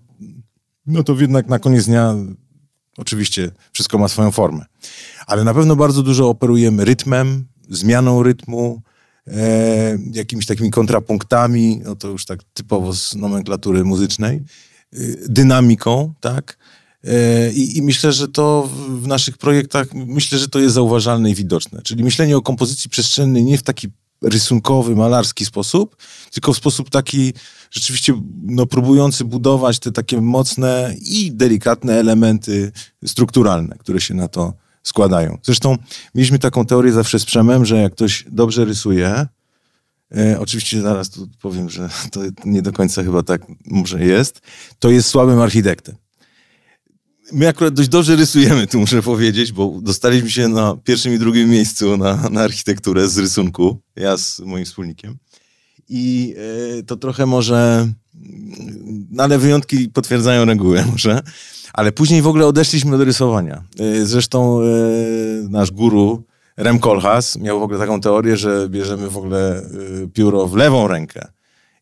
[0.86, 2.16] no to jednak na koniec dnia
[2.98, 4.66] oczywiście wszystko ma swoją formę.
[5.28, 8.82] Ale na pewno bardzo dużo operujemy rytmem, zmianą rytmu,
[9.28, 14.44] e, jakimiś takimi kontrapunktami, no to już tak typowo z nomenklatury muzycznej,
[15.30, 16.58] dynamiką, tak?
[17.04, 21.36] E, I, I, myślę, że to w naszych projektach, myślę, że to jest zauważalne i
[21.36, 21.82] widoczne.
[21.82, 23.88] Czyli myślenie o kompozycji przestrzennej nie w taki
[24.22, 25.98] rysunkowy, malarski sposób,
[26.32, 27.34] tylko w sposób taki
[27.72, 32.72] rzeczywiście no, próbujący budować te takie mocne i delikatne elementy
[33.06, 35.38] strukturalne, które się na to składają.
[35.44, 35.78] Zresztą
[36.16, 39.28] mieliśmy taką teorię zawsze z Przemem, że jak ktoś dobrze rysuje,
[40.18, 44.42] e, oczywiście zaraz tu powiem, że to nie do końca chyba tak może jest,
[44.80, 45.96] to jest słabym architektem
[47.32, 51.50] my akurat dość dobrze rysujemy, tu muszę powiedzieć, bo dostaliśmy się na pierwszym i drugim
[51.50, 55.18] miejscu na, na architekturę z rysunku, ja z moim wspólnikiem.
[55.90, 56.36] I
[56.80, 57.88] e, to trochę może,
[59.18, 61.22] ale wyjątki potwierdzają regułę może.
[61.74, 63.64] Ale później w ogóle odeszliśmy do rysowania.
[63.80, 64.66] E, zresztą e,
[65.50, 66.24] nasz guru
[66.58, 69.62] Rem Koolhaas miał w ogóle taką teorię, że bierzemy w ogóle e,
[70.14, 71.28] pióro w lewą rękę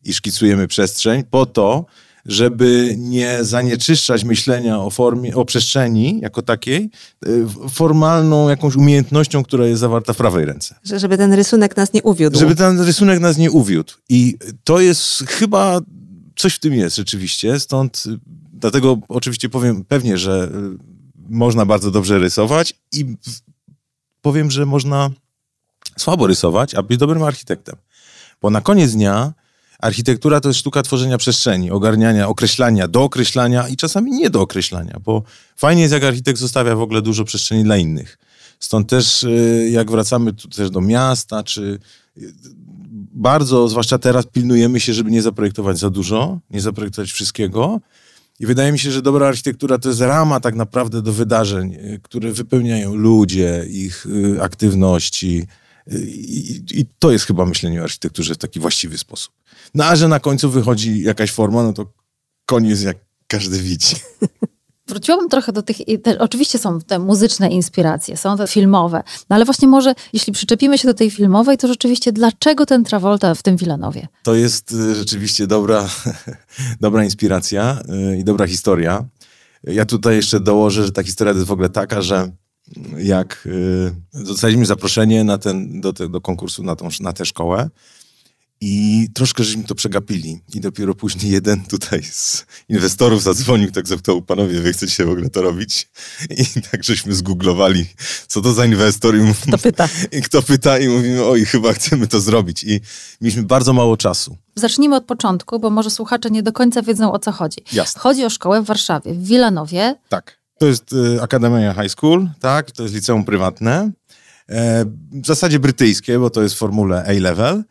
[0.04, 1.86] i szkicujemy przestrzeń po to,
[2.26, 6.90] żeby nie zanieczyszczać myślenia o formie, o przestrzeni jako takiej,
[7.26, 10.74] y, formalną jakąś umiejętnością, która jest zawarta w prawej ręce.
[10.84, 12.38] Że, żeby ten rysunek nas nie uwiódł.
[12.38, 13.92] Żeby ten rysunek nas nie uwiódł.
[14.08, 15.80] I to jest chyba,
[16.36, 18.18] coś w tym jest rzeczywiście, stąd y,
[18.52, 20.78] dlatego oczywiście powiem pewnie, że y,
[21.28, 23.16] można bardzo dobrze rysować i
[24.22, 25.10] powiem, że można
[25.98, 27.76] słabo rysować, a być dobrym architektem.
[28.42, 29.32] Bo na koniec dnia
[29.82, 35.22] Architektura to jest sztuka tworzenia przestrzeni, ogarniania, określania, dookreślania i czasami nie do określania, bo
[35.56, 38.18] fajnie jest, jak architekt zostawia w ogóle dużo przestrzeni dla innych.
[38.60, 41.78] Stąd też, y, jak wracamy też do miasta, czy
[43.12, 47.80] bardzo, zwłaszcza teraz, pilnujemy się, żeby nie zaprojektować za dużo, nie zaprojektować wszystkiego.
[48.40, 52.00] I wydaje mi się, że dobra architektura to jest rama tak naprawdę do wydarzeń, y,
[52.02, 54.06] które wypełniają ludzie, ich
[54.40, 55.46] aktywności.
[55.90, 59.34] I, i to jest chyba myślenie o architekturze w taki właściwy sposób.
[59.74, 61.92] No a że na końcu wychodzi jakaś forma, no to
[62.46, 62.96] koniec jak
[63.26, 63.96] każdy widzi.
[64.92, 69.44] Wróciłabym trochę do tych, te, oczywiście są te muzyczne inspiracje, są te filmowe, no ale
[69.44, 73.56] właśnie może, jeśli przyczepimy się do tej filmowej, to rzeczywiście dlaczego ten Travolta w tym
[73.56, 74.08] Wilanowie?
[74.22, 75.88] To jest y, rzeczywiście dobra,
[76.80, 79.04] dobra inspiracja y, i dobra historia.
[79.64, 82.32] Ja tutaj jeszcze dołożę, że ta historia jest w ogóle taka, że
[82.98, 87.70] jak y, dostaliśmy zaproszenie na ten, do, te, do konkursu na, tą, na tę szkołę,
[88.64, 90.40] i troszkę żeśmy to przegapili.
[90.54, 95.30] I dopiero później jeden tutaj z inwestorów zadzwonił, tak zapytał, panowie, wy chcecie w ogóle
[95.30, 95.88] to robić?
[96.30, 97.86] I tak żeśmy zgooglowali,
[98.26, 99.16] co to za inwestor.
[99.16, 99.88] I kto pyta.
[100.12, 102.64] I kto pyta i mówimy, oj, chyba chcemy to zrobić.
[102.64, 102.80] I
[103.20, 104.36] mieliśmy bardzo mało czasu.
[104.56, 107.58] Zacznijmy od początku, bo może słuchacze nie do końca wiedzą, o co chodzi.
[107.72, 108.00] Jasne.
[108.00, 109.94] Chodzi o szkołę w Warszawie, w Wilanowie.
[110.08, 110.38] Tak.
[110.58, 112.70] To jest y, Akademia High School, tak?
[112.70, 113.90] To jest liceum prywatne.
[114.48, 117.64] E, w zasadzie brytyjskie, bo to jest formule A-level.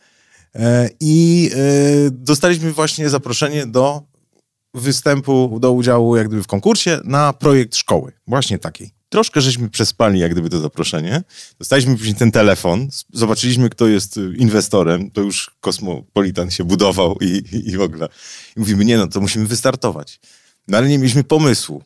[0.55, 1.57] E, I e,
[2.11, 4.01] dostaliśmy właśnie zaproszenie do
[4.73, 8.11] występu, do udziału jak gdyby w konkursie na projekt szkoły.
[8.27, 8.91] Właśnie takiej.
[9.09, 11.23] Troszkę żeśmy przespali jak gdyby to zaproszenie.
[11.59, 17.69] Dostaliśmy później ten telefon, zobaczyliśmy kto jest inwestorem, to już Kosmopolitan się budował i, i,
[17.69, 18.09] i w ogóle.
[18.57, 20.19] I mówimy, nie no, to musimy wystartować.
[20.67, 21.83] No ale nie mieliśmy pomysłu.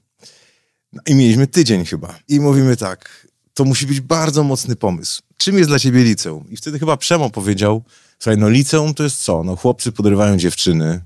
[0.94, 2.20] No, I mieliśmy tydzień chyba.
[2.28, 5.22] I mówimy tak, to musi być bardzo mocny pomysł.
[5.38, 6.46] Czym jest dla ciebie liceum?
[6.50, 7.84] I wtedy chyba Przemo powiedział,
[8.20, 9.44] Słuchaj, no liceum to jest co?
[9.44, 11.02] No chłopcy podrywają dziewczyny,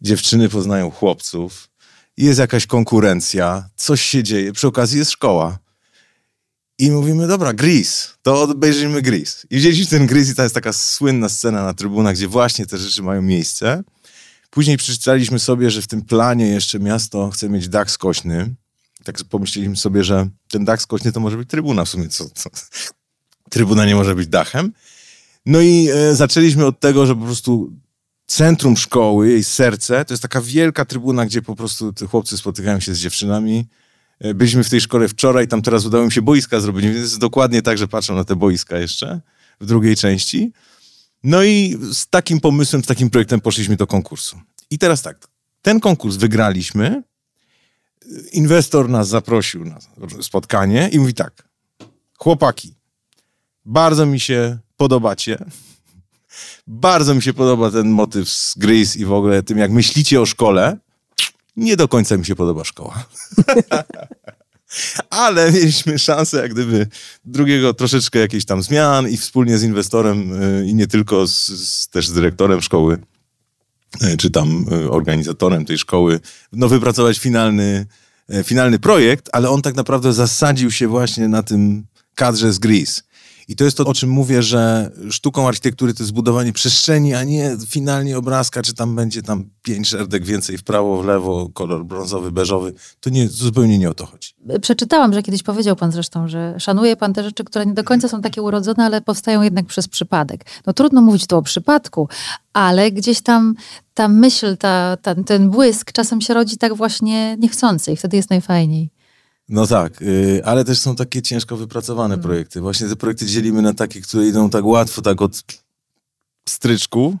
[0.00, 1.68] dziewczyny poznają chłopców
[2.16, 5.58] jest jakaś konkurencja, coś się dzieje, przy okazji jest szkoła.
[6.78, 9.46] I mówimy, dobra, Gris, to obejrzyjmy Gris.
[9.50, 12.78] I wzięliśmy ten Gris i to jest taka słynna scena na trybunach, gdzie właśnie te
[12.78, 13.82] rzeczy mają miejsce.
[14.50, 18.54] Później przeczytaliśmy sobie, że w tym planie jeszcze miasto chce mieć dach skośny.
[19.04, 22.08] Tak pomyśleliśmy sobie, że ten dach skośny to może być trybuna w sumie.
[22.08, 22.50] Co, co?
[23.50, 24.72] Trybuna nie może być dachem.
[25.46, 27.72] No i e, zaczęliśmy od tego, że po prostu
[28.26, 32.94] centrum szkoły, jej serce, to jest taka wielka trybuna, gdzie po prostu chłopcy spotykają się
[32.94, 33.66] z dziewczynami.
[34.20, 37.18] E, byliśmy w tej szkole wczoraj, tam teraz udało mi się boiska zrobić, więc jest
[37.18, 39.20] dokładnie tak, że patrzą na te boiska jeszcze
[39.60, 40.52] w drugiej części.
[41.24, 44.40] No i z takim pomysłem, z takim projektem poszliśmy do konkursu.
[44.70, 45.28] I teraz tak,
[45.62, 47.02] ten konkurs wygraliśmy.
[48.32, 49.78] Inwestor nas zaprosił na
[50.22, 51.48] spotkanie i mówi tak:
[52.18, 52.74] Chłopaki,
[53.64, 55.44] bardzo mi się podobacie.
[56.66, 60.26] Bardzo mi się podoba ten motyw z Gris i w ogóle tym, jak myślicie o
[60.26, 60.78] szkole.
[61.56, 63.04] Nie do końca mi się podoba szkoła.
[65.10, 66.86] Ale mieliśmy szansę, jak gdyby,
[67.24, 71.88] drugiego troszeczkę jakichś tam zmian i wspólnie z inwestorem y, i nie tylko z, z,
[71.88, 72.98] też z dyrektorem szkoły,
[74.02, 76.20] y, czy tam y, organizatorem tej szkoły,
[76.52, 77.86] no wypracować finalny,
[78.44, 83.02] finalny projekt, ale on tak naprawdę zasadził się właśnie na tym kadrze z Gris.
[83.48, 87.24] I to jest to, o czym mówię, że sztuką architektury to jest budowanie przestrzeni, a
[87.24, 91.84] nie finalnie obrazka, czy tam będzie tam pięć szerdek więcej w prawo, w lewo, kolor
[91.84, 92.74] brązowy, beżowy.
[93.00, 94.34] To nie, zupełnie nie o to chodzi.
[94.60, 98.08] Przeczytałam, że kiedyś powiedział pan zresztą, że szanuje pan te rzeczy, które nie do końca
[98.08, 100.46] są takie urodzone, ale powstają jednak przez przypadek.
[100.66, 102.08] No trudno mówić tu o przypadku,
[102.52, 103.54] ale gdzieś tam
[103.94, 108.30] ta myśl, ta, ta, ten błysk czasem się rodzi tak właśnie niechcący i wtedy jest
[108.30, 108.90] najfajniej.
[109.48, 112.22] No tak, yy, ale też są takie ciężko wypracowane hmm.
[112.22, 112.60] projekty.
[112.60, 115.42] Właśnie te projekty dzielimy na takie, które idą tak łatwo, tak od
[116.48, 117.16] stryczku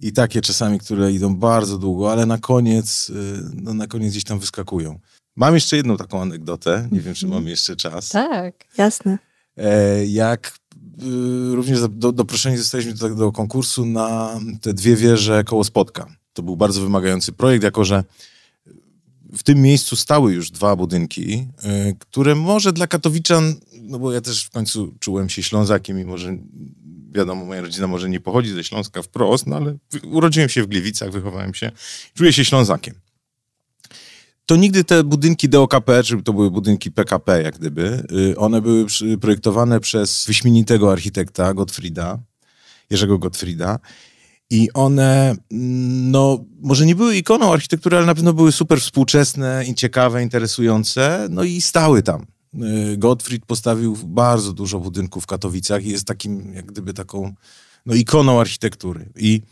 [0.00, 3.14] i takie czasami, które idą bardzo długo, ale na koniec, yy,
[3.54, 4.98] no na koniec gdzieś tam wyskakują.
[5.36, 8.08] Mam jeszcze jedną taką anegdotę, nie wiem, czy mam jeszcze czas.
[8.08, 9.18] Tak, jasne.
[9.56, 10.58] E, jak
[11.02, 16.06] y, również do, doproszeni zostaliśmy do, do konkursu na te dwie wieże koło Spotka.
[16.32, 18.04] To był bardzo wymagający projekt, jako że
[19.32, 21.46] w tym miejscu stały już dwa budynki,
[21.90, 26.18] y, które może dla katowiczan, no bo ja też w końcu czułem się Ślązakiem, mimo
[26.18, 26.36] że
[27.12, 31.10] wiadomo, moja rodzina może nie pochodzi ze Śląska wprost, no ale urodziłem się w Gliwicach,
[31.10, 31.72] wychowałem się,
[32.14, 32.94] czuję się Ślązakiem.
[34.46, 38.86] To nigdy te budynki DOKP, czy to były budynki PKP, jak gdyby, y, one były
[39.20, 42.18] projektowane przez wyśmienitego architekta Gottfrieda,
[42.90, 43.78] Jerzego Gottfrieda
[44.50, 49.64] i one, mm, no, może nie były ikoną architektury, ale na pewno były super współczesne
[49.68, 52.26] i ciekawe, interesujące, no i stały tam.
[52.92, 57.34] Y, Gottfried postawił bardzo dużo budynków w Katowicach i jest takim, jak gdyby taką,
[57.86, 59.08] no, ikoną architektury.
[59.16, 59.42] I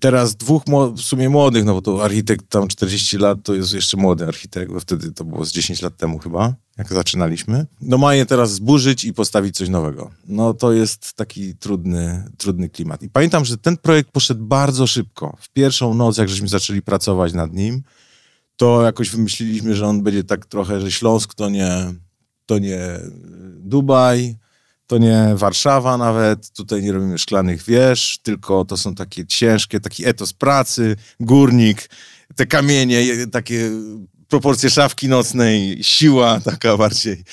[0.00, 0.62] teraz dwóch
[0.96, 4.72] w sumie młodych, no bo to architekt tam 40 lat to jest jeszcze młody architekt,
[4.72, 7.66] bo wtedy to było z 10 lat temu chyba, jak zaczynaliśmy.
[7.80, 10.10] No ma je teraz zburzyć i postawić coś nowego.
[10.28, 13.02] No to jest taki trudny, trudny klimat.
[13.02, 15.36] I pamiętam, że ten projekt poszedł bardzo szybko.
[15.40, 17.82] W pierwszą noc, jak żeśmy zaczęli pracować nad nim,
[18.56, 21.94] to jakoś wymyśliliśmy, że on będzie tak trochę, że Śląsk to nie,
[22.46, 22.78] to nie
[23.58, 24.36] Dubaj,
[24.92, 30.06] to nie Warszawa nawet, tutaj nie robimy szklanych wież, tylko to są takie ciężkie, taki
[30.06, 31.90] etos pracy, górnik,
[32.36, 33.70] te kamienie, takie
[34.28, 37.24] proporcje szafki nocnej, siła taka bardziej.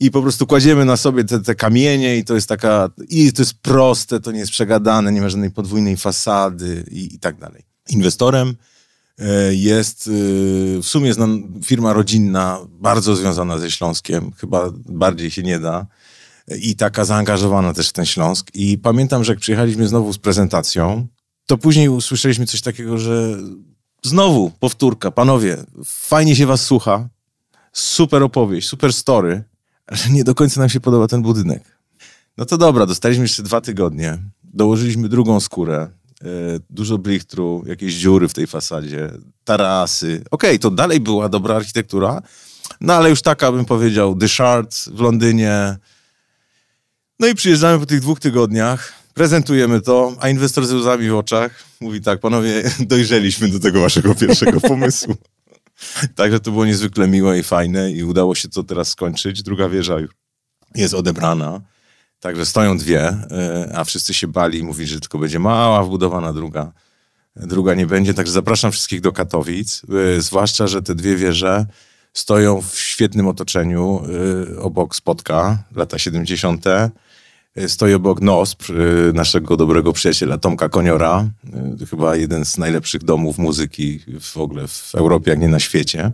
[0.00, 3.42] I po prostu kładziemy na sobie te, te kamienie i to jest taka, i to
[3.42, 7.62] jest proste, to nie jest przegadane, nie ma żadnej podwójnej fasady i, i tak dalej.
[7.88, 8.56] Inwestorem
[9.18, 10.10] e, jest e,
[10.80, 11.12] w sumie
[11.64, 15.86] firma rodzinna, bardzo związana ze Śląskiem, chyba bardziej się nie da
[16.56, 18.50] i taka zaangażowana też w ten Śląsk.
[18.54, 21.06] I pamiętam, że jak przyjechaliśmy znowu z prezentacją,
[21.46, 23.36] to później usłyszeliśmy coś takiego, że
[24.02, 27.08] znowu powtórka, panowie, fajnie się was słucha,
[27.72, 29.42] super opowieść, super story,
[29.86, 31.78] ale nie do końca nam się podoba ten budynek.
[32.36, 35.88] No to dobra, dostaliśmy jeszcze dwa tygodnie, dołożyliśmy drugą skórę,
[36.22, 36.26] e,
[36.70, 39.10] dużo blichtru, jakieś dziury w tej fasadzie,
[39.44, 40.22] tarasy.
[40.30, 42.22] Okej, okay, to dalej była dobra architektura,
[42.80, 45.76] no ale już taka bym powiedział, The Shard w Londynie,
[47.20, 51.64] no i przyjeżdżamy po tych dwóch tygodniach, prezentujemy to, a inwestor ze łzami w oczach
[51.80, 55.16] mówi tak, panowie, dojrzeliśmy do tego waszego pierwszego pomysłu.
[56.16, 59.42] Także to było niezwykle miłe i fajne i udało się to teraz skończyć.
[59.42, 60.10] Druga wieża już
[60.74, 61.60] jest odebrana.
[62.20, 66.32] Także stoją dwie, e, a wszyscy się bali i mówili, że tylko będzie mała wbudowana
[66.32, 66.72] druga.
[67.36, 69.82] Druga nie będzie, także zapraszam wszystkich do Katowic,
[70.16, 71.66] e, zwłaszcza, że te dwie wieże
[72.12, 74.02] stoją w świetnym otoczeniu
[74.54, 76.64] e, obok Spotka, lata 70.
[77.66, 78.62] Stoi obok NOSP,
[79.14, 81.28] naszego dobrego przyjaciela Tomka Koniora,
[81.90, 86.12] chyba jeden z najlepszych domów muzyki w ogóle w Europie, jak nie na świecie.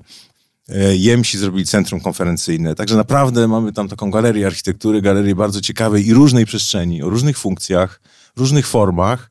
[0.93, 6.15] Jemsi zrobili centrum konferencyjne, także naprawdę mamy tam taką galerię architektury, galerię bardzo ciekawej i
[6.15, 8.01] różnej przestrzeni, o różnych funkcjach,
[8.37, 9.31] różnych formach.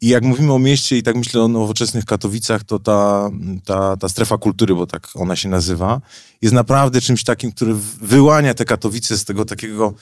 [0.00, 3.30] I jak mówimy o mieście i tak myślę o nowoczesnych Katowicach, to ta,
[3.64, 6.00] ta, ta strefa kultury, bo tak ona się nazywa,
[6.42, 9.94] jest naprawdę czymś takim, który wyłania te Katowice z tego takiego,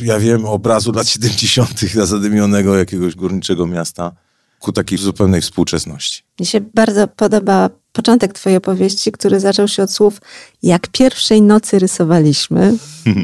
[0.00, 1.80] ja wiem, obrazu lat 70.
[1.80, 4.12] zadymionego jakiegoś górniczego miasta
[4.58, 6.22] ku takiej zupełnej współczesności.
[6.40, 10.20] Mi się bardzo podoba początek twojej opowieści, który zaczął się od słów
[10.62, 12.76] jak pierwszej nocy rysowaliśmy.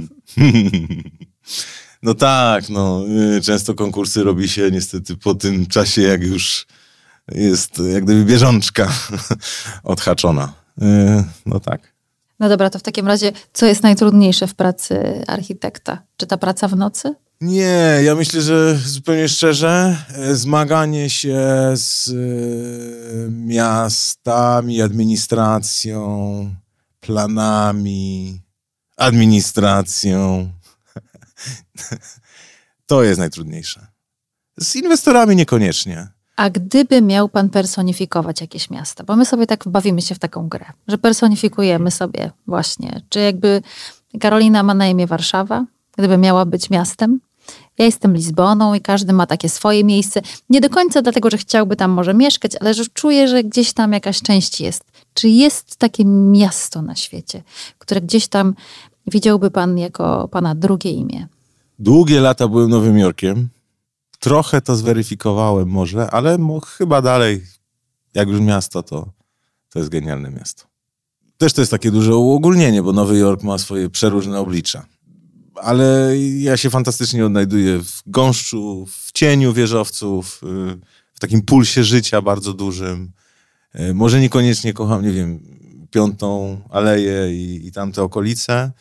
[2.02, 3.04] No tak, no.
[3.36, 6.66] Y, często konkursy robi się niestety po tym czasie, jak już
[7.32, 8.92] jest jak gdyby bieżączka
[9.84, 10.52] odhaczona.
[10.82, 10.84] Y,
[11.46, 11.94] no tak.
[12.40, 16.02] No dobra, to w takim razie, co jest najtrudniejsze w pracy architekta?
[16.16, 17.14] Czy ta praca w nocy?
[17.40, 21.38] Nie, ja myślę, że zupełnie szczerze, e, zmaganie się
[21.74, 26.00] z e, miastami, administracją,
[27.00, 28.40] planami,
[28.96, 30.50] administracją,
[32.86, 33.86] to jest najtrudniejsze.
[34.60, 36.08] Z inwestorami niekoniecznie.
[36.40, 40.48] A gdyby miał pan personifikować jakieś miasto, bo my sobie tak bawimy się w taką
[40.48, 43.62] grę, że personifikujemy sobie właśnie, czy jakby
[44.20, 45.64] Karolina ma na imię Warszawa,
[45.98, 47.20] gdyby miała być miastem,
[47.78, 50.22] ja jestem Lizboną i każdy ma takie swoje miejsce.
[50.50, 53.92] Nie do końca dlatego, że chciałby tam może mieszkać, ale że czuje, że gdzieś tam
[53.92, 54.84] jakaś część jest.
[55.14, 57.42] Czy jest takie miasto na świecie,
[57.78, 58.54] które gdzieś tam
[59.06, 61.26] widziałby pan jako pana drugie imię?
[61.78, 63.48] Długie lata byłem Nowym Jorkiem.
[64.20, 67.42] Trochę to zweryfikowałem może, ale chyba dalej,
[68.14, 69.12] jak już miasto, to,
[69.70, 70.64] to jest genialne miasto.
[71.38, 74.86] Też to jest takie duże uogólnienie, bo Nowy Jork ma swoje przeróżne oblicza.
[75.54, 80.46] Ale ja się fantastycznie odnajduję w gąszczu, w cieniu wieżowców, y,
[81.14, 83.12] w takim pulsie życia bardzo dużym.
[83.80, 85.40] Y, może niekoniecznie kocham, nie wiem,
[85.90, 88.72] Piątą Aleję i, i tamte okolice,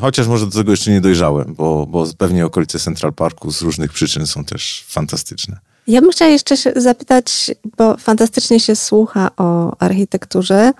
[0.00, 3.92] chociaż może do tego jeszcze nie dojrzałem, bo, bo pewnie okolice Central Parku z różnych
[3.92, 5.58] przyczyn są też fantastyczne.
[5.86, 10.72] Ja bym chciała jeszcze zapytać, bo fantastycznie się słucha o architekturze,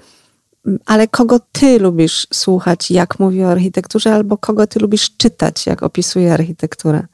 [0.87, 5.83] ale kogo ty lubisz słuchać, jak mówi o architekturze, albo kogo ty lubisz czytać, jak
[5.83, 7.07] opisuje architekturę?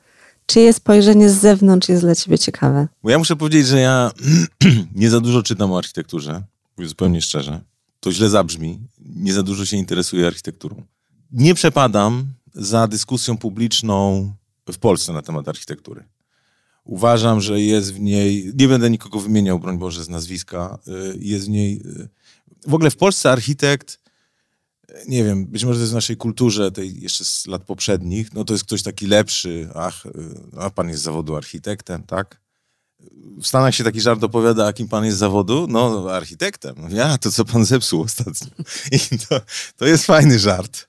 [0.46, 2.88] Czyje spojrzenie z zewnątrz jest dla ciebie ciekawe?
[3.02, 4.10] Bo ja muszę powiedzieć, że ja
[4.94, 6.42] nie za dużo czytam o architekturze,
[6.76, 7.60] mówię zupełnie szczerze.
[8.00, 8.78] To źle zabrzmi.
[9.16, 10.82] Nie za dużo się interesuję architekturą
[11.32, 14.32] nie przepadam za dyskusją publiczną
[14.72, 16.04] w Polsce na temat architektury.
[16.84, 21.46] Uważam, że jest w niej, nie będę nikogo wymieniał, broń Boże, z nazwiska, y, jest
[21.46, 22.08] w niej, y,
[22.66, 23.98] w ogóle w Polsce architekt,
[25.08, 28.44] nie wiem, być może to jest w naszej kulturze, tej jeszcze z lat poprzednich, no
[28.44, 30.10] to jest ktoś taki lepszy, ach, y,
[30.60, 32.40] a pan jest z zawodu architektem, tak?
[33.40, 35.66] W Stanach się taki żart opowiada, a kim pan jest z zawodu?
[35.70, 36.74] No, architektem.
[36.90, 38.48] Ja, to co pan zepsuł ostatnio.
[39.12, 39.40] I to,
[39.76, 40.88] to jest fajny żart.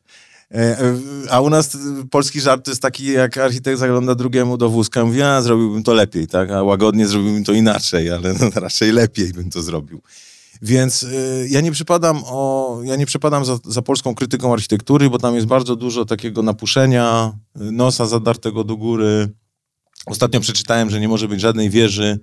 [0.52, 0.96] E, e,
[1.30, 1.78] a u nas
[2.12, 5.94] polski żart to jest taki, jak architekt zagląda drugiemu do wózka mówi, a zrobiłbym to
[5.94, 6.52] lepiej, tak?
[6.52, 10.02] A łagodnie zrobiłbym to inaczej, ale no, raczej lepiej bym to zrobił.
[10.62, 15.18] Więc y, ja nie przypadam, o, ja nie przypadam za, za, polską krytyką architektury, bo
[15.18, 19.30] tam jest bardzo dużo takiego napuszenia, nosa zadartego do góry.
[20.06, 22.20] Ostatnio przeczytałem, że nie może być żadnej wieży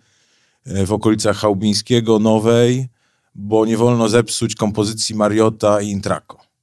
[0.66, 2.88] w okolicach Chałbińskiego nowej,
[3.34, 6.53] bo nie wolno zepsuć kompozycji Mariota i Intraco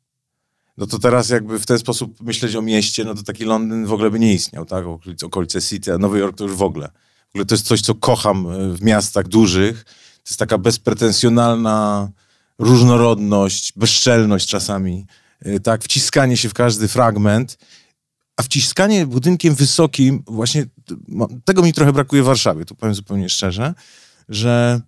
[0.78, 3.94] no to teraz jakby w ten sposób myśleć o mieście, no to taki Londyn w
[3.94, 4.86] ogóle by nie istniał, tak?
[4.86, 6.92] Okolice, okolice City, a Nowy Jork to już w ogóle.
[7.28, 9.84] W ogóle to jest coś, co kocham e, w miastach dużych.
[9.84, 12.10] To jest taka bezpretensjonalna
[12.60, 15.06] różnorodność, bezczelność czasami,
[15.42, 15.84] e, tak?
[15.84, 17.58] Wciskanie się w każdy fragment.
[18.38, 20.66] A wciskanie budynkiem wysokim, właśnie
[21.46, 23.74] tego mi trochę brakuje w Warszawie, tu powiem zupełnie szczerze,
[24.30, 24.82] że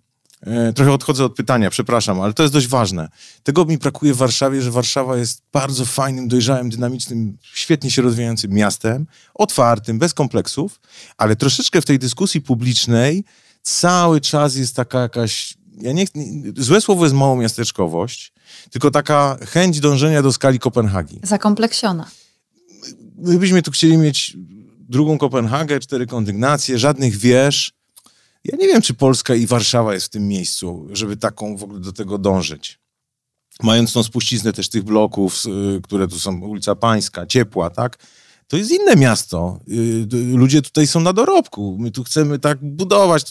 [0.74, 3.08] trochę odchodzę od pytania, przepraszam, ale to jest dość ważne.
[3.42, 8.50] Tego mi brakuje w Warszawie, że Warszawa jest bardzo fajnym, dojrzałym, dynamicznym, świetnie się rozwijającym
[8.50, 10.80] miastem, otwartym, bez kompleksów,
[11.16, 13.24] ale troszeczkę w tej dyskusji publicznej
[13.62, 16.06] cały czas jest taka jakaś, ja nie,
[16.56, 18.32] złe słowo jest małomiasteczkowość,
[18.70, 21.20] tylko taka chęć dążenia do skali Kopenhagi.
[21.22, 22.10] Zakompleksiona.
[23.18, 24.36] My byśmy tu chcieli mieć
[24.88, 27.72] drugą Kopenhagę, cztery kondygnacje, żadnych wież,
[28.44, 31.80] ja nie wiem, czy Polska i Warszawa jest w tym miejscu, żeby taką w ogóle
[31.80, 32.78] do tego dążyć.
[33.62, 35.42] Mając tą spuściznę też tych bloków,
[35.76, 37.98] y, które tu są, ulica Pańska, Ciepła, tak?
[38.48, 39.60] To jest inne miasto.
[39.68, 41.76] Y, ludzie tutaj są na dorobku.
[41.80, 43.24] My tu chcemy tak budować.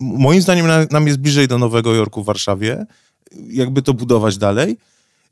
[0.00, 2.86] Moim zdaniem nam jest bliżej do Nowego Jorku w Warszawie.
[3.48, 4.76] Jakby to budować dalej.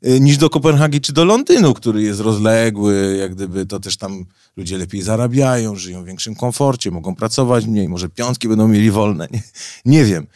[0.05, 4.25] Y, niż do Kopenhagi czy do Londynu, który jest rozległy, jak gdyby to też tam
[4.57, 9.27] ludzie lepiej zarabiają, żyją w większym komforcie, mogą pracować mniej, może piątki będą mieli wolne,
[9.31, 9.41] nie,
[9.85, 10.27] nie wiem.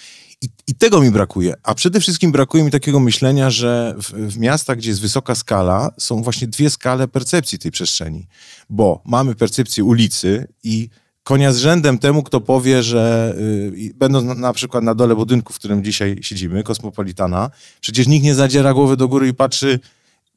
[0.42, 1.54] I, I, tego mi brakuje.
[1.64, 5.92] A przede wszystkim brakuje mi takiego myślenia, że w, w, miastach, gdzie jest wysoka skala,
[5.98, 8.28] są właśnie dwie skale percepcji tej przestrzeni.
[8.70, 10.90] Bo mamy percepcję ulicy i
[11.24, 13.36] konia z rzędem temu, kto powie, że
[13.72, 17.52] yy, będąc na, przykład na dole budynku, w którym dzisiaj siedzimy, Kosmopolitana,
[17.82, 19.80] przecież nikt nie zadziera głowy do góry i patrzy,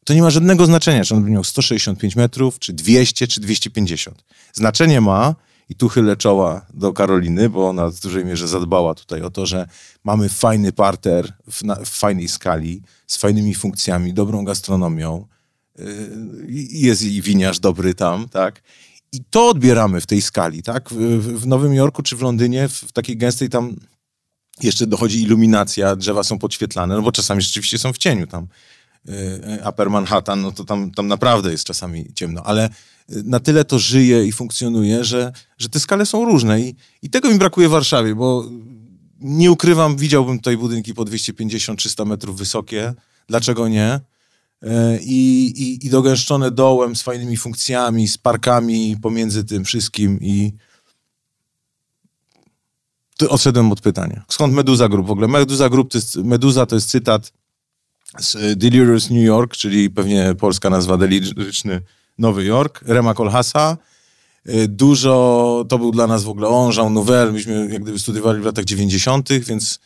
[0.05, 4.25] to nie ma żadnego znaczenia, czy on by miał 165 metrów, czy 200, czy 250.
[4.53, 5.35] Znaczenie ma,
[5.69, 9.47] i tu chylę czoła do Karoliny, bo ona w dużej mierze zadbała tutaj o to,
[9.47, 9.67] że
[10.05, 15.27] mamy fajny parter w, na, w fajnej skali, z fajnymi funkcjami, dobrą gastronomią.
[15.79, 15.87] Yy,
[16.71, 18.63] jest i winiarz dobry tam, tak?
[19.15, 20.91] I to odbieramy w tej skali, tak?
[20.91, 23.77] W, w Nowym Jorku czy w Londynie, w, takiej gęstej tam
[24.63, 28.47] jeszcze dochodzi iluminacja, drzewa są podświetlane, no bo czasami rzeczywiście są w cieniu tam.
[29.05, 29.15] Yy,
[29.69, 32.71] Upper Manhattan, no to tam, tam naprawdę jest czasami ciemno, ale
[33.09, 36.61] na tyle to żyje i funkcjonuje, że, że te skale są różne.
[36.61, 38.45] I, I tego mi brakuje w Warszawie, bo
[39.21, 42.95] nie ukrywam, widziałbym tutaj budynki po 250-300 metrów wysokie.
[43.29, 44.01] Dlaczego nie?
[44.63, 50.53] E, I, i, I dogęszczone dołem z fajnymi funkcjami, z parkami pomiędzy tym wszystkim i
[53.17, 54.25] to odszedłem od pytania.
[54.29, 55.29] Skąd Meduza Group w ogóle?
[55.29, 57.33] Meduza Group to jest, Meduza to jest cytat
[58.19, 61.81] z Delirious New York, czyli pewnie polska nazwa deliryczny
[62.19, 63.77] Nowy Jork, Rema Kolhasa.
[64.49, 68.41] Y, dużo, to był dla nas w ogóle on, Jean Nouvel, myśmy jak gdyby studiowali
[68.41, 69.81] w latach 90., więc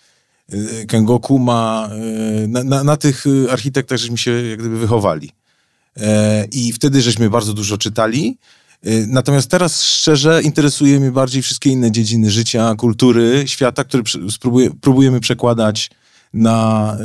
[0.89, 1.91] Kengoku ma,
[2.45, 5.31] y, na, na, na, tych architektach żeśmy się jak gdyby wychowali.
[5.97, 8.39] E, I wtedy żeśmy bardzo dużo czytali.
[9.07, 15.21] Natomiast teraz szczerze interesuje mnie bardziej wszystkie inne dziedziny życia, kultury, świata, które spróbuję, próbujemy
[15.21, 15.91] przekładać
[16.33, 16.97] na,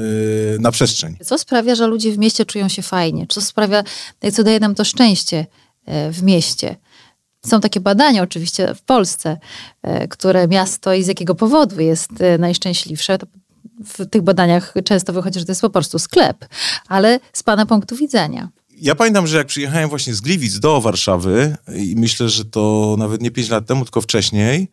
[0.55, 1.17] y, na przestrzeń.
[1.25, 3.25] Co sprawia, że ludzie w mieście czują się fajnie?
[3.29, 3.83] Co sprawia,
[4.33, 5.45] co daje nam to szczęście
[5.85, 6.75] e, w mieście?
[7.45, 9.37] Są takie badania oczywiście w Polsce,
[9.81, 13.17] e, które miasto i z jakiego powodu jest e, najszczęśliwsze.
[13.85, 16.45] w tych badaniach często wychodzi, że to jest po prostu sklep,
[16.87, 18.49] ale z Pana punktu widzenia.
[18.77, 23.21] Ja pamiętam, że jak przyjechałem właśnie z Gliwic do Warszawy i myślę, że to nawet
[23.21, 24.67] nie 5 lat temu, tylko wcześniej,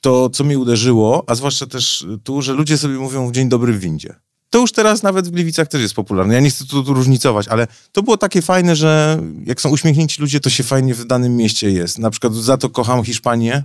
[0.00, 3.72] to, co mi uderzyło, a zwłaszcza też tu, że ludzie sobie mówią w dzień dobry
[3.72, 4.14] w windzie.
[4.50, 6.34] To już teraz nawet w Gliwicach też jest popularne.
[6.34, 10.22] Ja nie chcę tu, tu różnicować, ale to było takie fajne, że jak są uśmiechnięci
[10.22, 11.98] ludzie, to się fajnie w danym mieście jest.
[11.98, 13.64] Na przykład za to kocham Hiszpanię,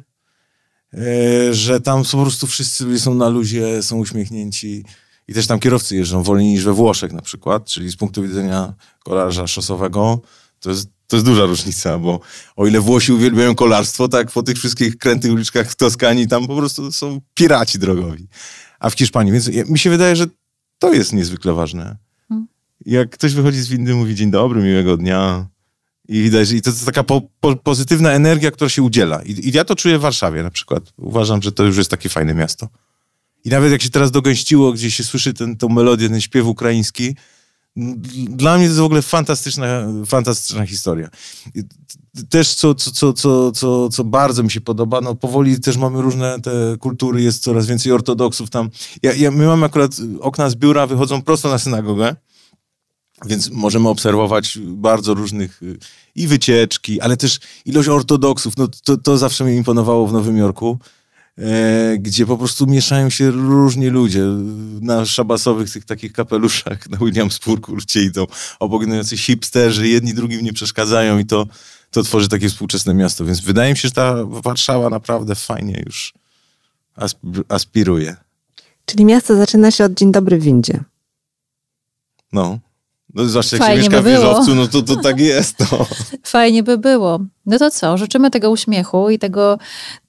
[0.93, 4.85] e, że tam po prostu wszyscy są na luzie, są uśmiechnięci.
[5.27, 8.73] I też tam kierowcy jeżdżą wolniej niż we Włoszech na przykład, czyli z punktu widzenia
[9.03, 10.21] kolarza szosowego
[10.59, 12.19] to jest to jest duża różnica, bo
[12.55, 16.55] o ile Włosi uwielbiają kolarstwo, tak po tych wszystkich krętych uliczkach w Toskanii tam po
[16.55, 18.27] prostu są piraci drogowi.
[18.79, 20.25] A w Hiszpanii, więc mi się wydaje, że
[20.79, 21.97] to jest niezwykle ważne.
[22.29, 22.47] Hmm.
[22.85, 25.47] Jak ktoś wychodzi z windy, mówi dzień dobry, miłego dnia
[26.07, 29.21] i widać, i to jest taka po, po, pozytywna energia, która się udziela.
[29.23, 30.93] I, I, ja to czuję w Warszawie na przykład.
[30.97, 32.69] Uważam, że to już jest takie fajne miasto.
[33.45, 37.15] I nawet jak się teraz dogęściło, gdzie się słyszy tą melodię, ten śpiew ukraiński,
[37.75, 41.09] dla mnie to jest w ogóle fantastyczna, fantastyczna historia.
[42.29, 46.41] Też co, co, co, co, co bardzo mi się podoba, no powoli też mamy różne
[46.41, 48.69] te kultury, jest coraz więcej ortodoksów tam.
[49.03, 52.15] Ja, ja, my mamy akurat okna z biura, wychodzą prosto na synagogę,
[53.25, 55.61] więc możemy obserwować bardzo różnych
[56.15, 58.57] i wycieczki, ale też ilość ortodoksów.
[58.57, 60.79] No to, to zawsze mi imponowało w Nowym Jorku
[61.97, 64.23] gdzie po prostu mieszają się różni ludzie.
[64.81, 68.25] Na szabasowych tych takich kapeluszach na Williamspurgu ludzie idą,
[68.59, 71.47] obok jacyś hipsterzy, jedni drugim nie przeszkadzają i to,
[71.91, 73.25] to tworzy takie współczesne miasto.
[73.25, 76.13] Więc wydaje mi się, że ta Warszawa naprawdę fajnie już
[77.49, 78.15] aspiruje.
[78.85, 80.83] Czyli miasto zaczyna się od Dzień Dobry w windzie.
[82.33, 82.59] No.
[83.13, 85.59] No, zwłaszcza jak Fajnie się mieszka by w wieżowcu, no to, to tak jest.
[85.59, 85.85] No.
[86.23, 87.19] Fajnie by było.
[87.45, 87.97] No to co?
[87.97, 89.57] Życzymy tego uśmiechu i tego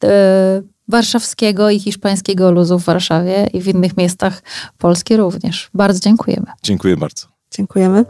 [0.05, 4.43] e, warszawskiego i hiszpańskiego luzu w Warszawie i w innych miejscach
[4.79, 5.71] Polski również.
[5.75, 6.47] Bardzo dziękujemy.
[6.63, 7.27] Dziękuję bardzo.
[7.51, 8.05] Dziękujemy.